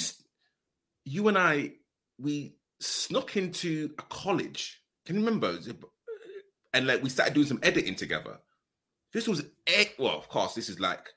you 1.06 1.28
and 1.28 1.38
I, 1.38 1.74
we 2.18 2.56
snuck 2.80 3.38
into 3.38 3.92
a 4.00 4.02
college. 4.04 4.82
Can 5.06 5.16
you 5.16 5.26
remember? 5.26 5.58
And 6.74 6.88
like 6.88 7.04
we 7.04 7.10
started 7.10 7.34
doing 7.34 7.48
some 7.48 7.60
editing 7.64 7.96
together. 7.96 8.40
This 9.12 9.28
was 9.28 9.44
well, 9.98 10.18
of 10.18 10.30
course, 10.30 10.54
this 10.54 10.70
is 10.70 10.80
like 10.80 11.10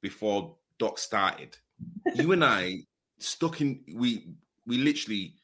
before 0.00 0.56
Doc 0.78 0.98
started. 0.98 1.56
you 2.14 2.32
and 2.32 2.44
I 2.44 2.80
stuck 3.18 3.60
in. 3.60 3.80
We 3.94 4.28
we 4.66 4.78
literally 4.78 5.34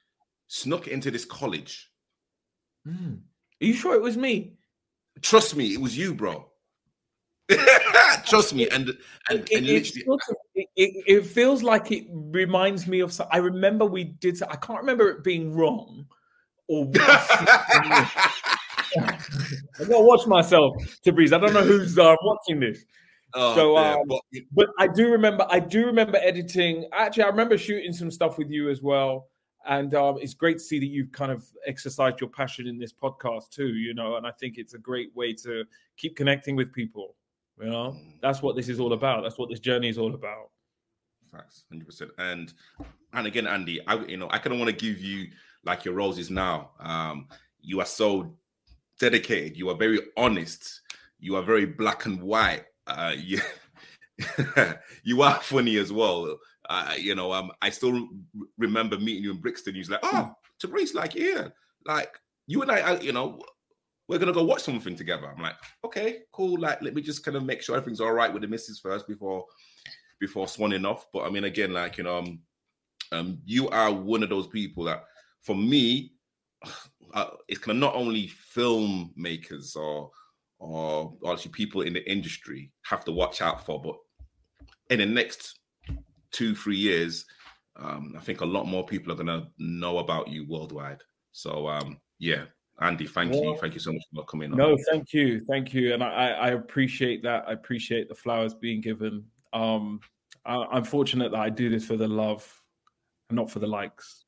snuck 0.48 0.88
into 0.88 1.10
this 1.10 1.24
college. 1.24 1.90
Mm. 2.86 3.20
Are 3.62 3.64
you 3.64 3.74
sure 3.74 3.94
it 3.94 4.02
was 4.02 4.16
me? 4.16 4.54
Trust 5.22 5.56
me, 5.56 5.72
it 5.72 5.80
was 5.80 5.96
you, 5.96 6.14
bro. 6.14 6.50
Trust 8.24 8.54
me, 8.54 8.68
and 8.68 8.88
and, 9.28 9.40
it, 9.40 9.48
and 9.52 9.66
it, 9.66 9.86
it, 10.54 11.04
it, 11.06 11.26
feels 11.26 11.62
like 11.62 11.92
it 11.92 12.06
reminds 12.10 12.86
me 12.86 13.00
of. 13.00 13.12
Some, 13.12 13.26
I 13.30 13.36
remember 13.38 13.84
we 13.84 14.04
did. 14.04 14.42
I 14.44 14.56
can't 14.56 14.80
remember 14.80 15.10
it 15.10 15.22
being 15.22 15.52
wrong, 15.52 16.06
or 16.68 16.90
I 16.96 18.10
gotta 19.78 20.00
watch 20.00 20.26
myself 20.26 20.74
Tabriz. 21.04 21.32
I 21.32 21.38
don't 21.38 21.52
know 21.52 21.62
who's 21.62 21.98
uh, 21.98 22.16
watching 22.22 22.60
this. 22.60 22.84
Oh, 23.34 23.54
so, 23.54 23.76
um, 23.76 24.06
but, 24.06 24.20
but 24.52 24.68
I 24.78 24.86
do 24.86 25.10
remember. 25.10 25.46
I 25.50 25.58
do 25.58 25.86
remember 25.86 26.18
editing. 26.22 26.88
Actually, 26.92 27.24
I 27.24 27.28
remember 27.28 27.58
shooting 27.58 27.92
some 27.92 28.10
stuff 28.10 28.38
with 28.38 28.50
you 28.50 28.70
as 28.70 28.80
well. 28.80 29.28
And 29.66 29.94
um, 29.94 30.18
it's 30.20 30.34
great 30.34 30.58
to 30.58 30.62
see 30.62 30.78
that 30.78 30.86
you've 30.86 31.10
kind 31.10 31.32
of 31.32 31.44
exercised 31.66 32.20
your 32.20 32.28
passion 32.30 32.66
in 32.66 32.78
this 32.78 32.92
podcast 32.92 33.50
too. 33.50 33.74
You 33.74 33.94
know, 33.94 34.16
and 34.16 34.26
I 34.26 34.30
think 34.32 34.58
it's 34.58 34.74
a 34.74 34.78
great 34.78 35.14
way 35.16 35.32
to 35.34 35.64
keep 35.96 36.16
connecting 36.16 36.54
with 36.54 36.72
people. 36.72 37.16
You 37.60 37.70
know, 37.70 37.96
mm. 37.96 38.14
that's 38.20 38.42
what 38.42 38.56
this 38.56 38.68
is 38.68 38.78
all 38.78 38.92
about. 38.92 39.22
That's 39.22 39.38
what 39.38 39.48
this 39.48 39.60
journey 39.60 39.88
is 39.88 39.98
all 39.98 40.14
about. 40.14 40.50
Facts, 41.32 41.64
hundred 41.68 41.86
percent. 41.86 42.10
And 42.18 42.52
and 43.14 43.26
again, 43.26 43.46
Andy, 43.46 43.84
I 43.86 44.04
you 44.04 44.16
know 44.16 44.28
I 44.30 44.38
kind 44.38 44.52
of 44.52 44.58
want 44.58 44.70
to 44.70 44.76
give 44.76 45.00
you 45.00 45.28
like 45.64 45.84
your 45.84 45.94
roses 45.94 46.30
now. 46.30 46.70
Um, 46.78 47.28
you 47.60 47.80
are 47.80 47.86
so 47.86 48.36
dedicated. 49.00 49.56
You 49.56 49.70
are 49.70 49.76
very 49.76 49.98
honest. 50.16 50.82
You 51.18 51.36
are 51.36 51.42
very 51.42 51.64
black 51.64 52.06
and 52.06 52.20
white. 52.22 52.64
Uh, 52.86 53.14
you 53.16 53.40
you 55.04 55.22
are 55.22 55.40
funny 55.40 55.76
as 55.76 55.92
well. 55.92 56.38
Uh, 56.68 56.94
you 56.98 57.14
know, 57.14 57.32
um, 57.32 57.50
I 57.60 57.70
still 57.70 58.08
remember 58.58 58.98
meeting 58.98 59.24
you 59.24 59.32
in 59.32 59.40
Brixton. 59.40 59.74
You 59.74 59.80
was 59.80 59.90
like, 59.90 60.00
"Oh, 60.02 60.32
Tabriz, 60.62 60.94
like, 60.94 61.14
yeah, 61.14 61.48
like 61.86 62.18
you 62.46 62.62
and 62.62 62.70
I, 62.70 62.78
I, 62.78 63.00
you 63.00 63.12
know, 63.12 63.40
we're 64.08 64.18
gonna 64.18 64.32
go 64.32 64.44
watch 64.44 64.62
something 64.62 64.96
together. 64.96 65.32
I'm 65.34 65.42
like, 65.42 65.56
okay, 65.84 66.20
cool. 66.32 66.60
Like, 66.60 66.82
let 66.82 66.94
me 66.94 67.02
just 67.02 67.24
kind 67.24 67.36
of 67.36 67.44
make 67.44 67.62
sure 67.62 67.76
everything's 67.76 68.00
all 68.00 68.12
right 68.12 68.32
with 68.32 68.42
the 68.42 68.48
missus 68.48 68.78
first 68.78 69.08
before 69.08 69.44
before 70.20 70.46
swanning 70.46 70.88
off. 70.88 71.06
But 71.12 71.24
I 71.24 71.30
mean, 71.30 71.44
again, 71.44 71.72
like 71.72 71.98
you 71.98 72.04
know, 72.04 72.18
um, 72.18 72.38
um 73.12 73.38
you 73.44 73.68
are 73.70 73.92
one 73.92 74.22
of 74.22 74.30
those 74.30 74.46
people 74.46 74.84
that, 74.84 75.04
for 75.42 75.56
me, 75.56 76.12
uh, 77.14 77.30
it's 77.48 77.60
kind 77.60 77.76
of 77.76 77.80
not 77.80 77.94
only 77.94 78.30
filmmakers 78.54 79.76
or 79.76 80.10
or 80.64 81.14
actually 81.30 81.52
people 81.52 81.82
in 81.82 81.92
the 81.92 82.10
industry 82.10 82.70
have 82.84 83.04
to 83.04 83.12
watch 83.12 83.42
out 83.42 83.64
for, 83.64 83.80
but 83.80 83.96
in 84.90 84.98
the 84.98 85.06
next 85.06 85.58
two 86.32 86.54
three 86.54 86.76
years, 86.76 87.24
um, 87.76 88.14
I 88.16 88.20
think 88.20 88.40
a 88.40 88.46
lot 88.46 88.66
more 88.66 88.84
people 88.84 89.12
are 89.12 89.16
gonna 89.16 89.48
know 89.58 89.98
about 89.98 90.28
you 90.28 90.46
worldwide. 90.48 91.02
So 91.32 91.68
um, 91.68 91.98
yeah, 92.18 92.44
Andy, 92.80 93.06
thank 93.06 93.32
well, 93.32 93.44
you. 93.44 93.56
Thank 93.56 93.74
you 93.74 93.80
so 93.80 93.92
much 93.92 94.02
for 94.14 94.24
coming 94.24 94.52
on. 94.52 94.58
No, 94.58 94.76
thank 94.90 95.12
you. 95.12 95.44
Thank 95.48 95.74
you. 95.74 95.94
And 95.94 96.02
I, 96.02 96.30
I 96.30 96.48
appreciate 96.50 97.22
that. 97.22 97.44
I 97.46 97.52
appreciate 97.52 98.08
the 98.08 98.14
flowers 98.14 98.54
being 98.54 98.80
given. 98.80 99.24
Um, 99.52 100.00
I, 100.44 100.56
I'm 100.56 100.84
fortunate 100.84 101.30
that 101.32 101.40
I 101.40 101.50
do 101.50 101.70
this 101.70 101.86
for 101.86 101.96
the 101.96 102.08
love 102.08 102.50
and 103.30 103.36
not 103.36 103.50
for 103.50 103.60
the 103.60 103.66
likes. 103.66 104.23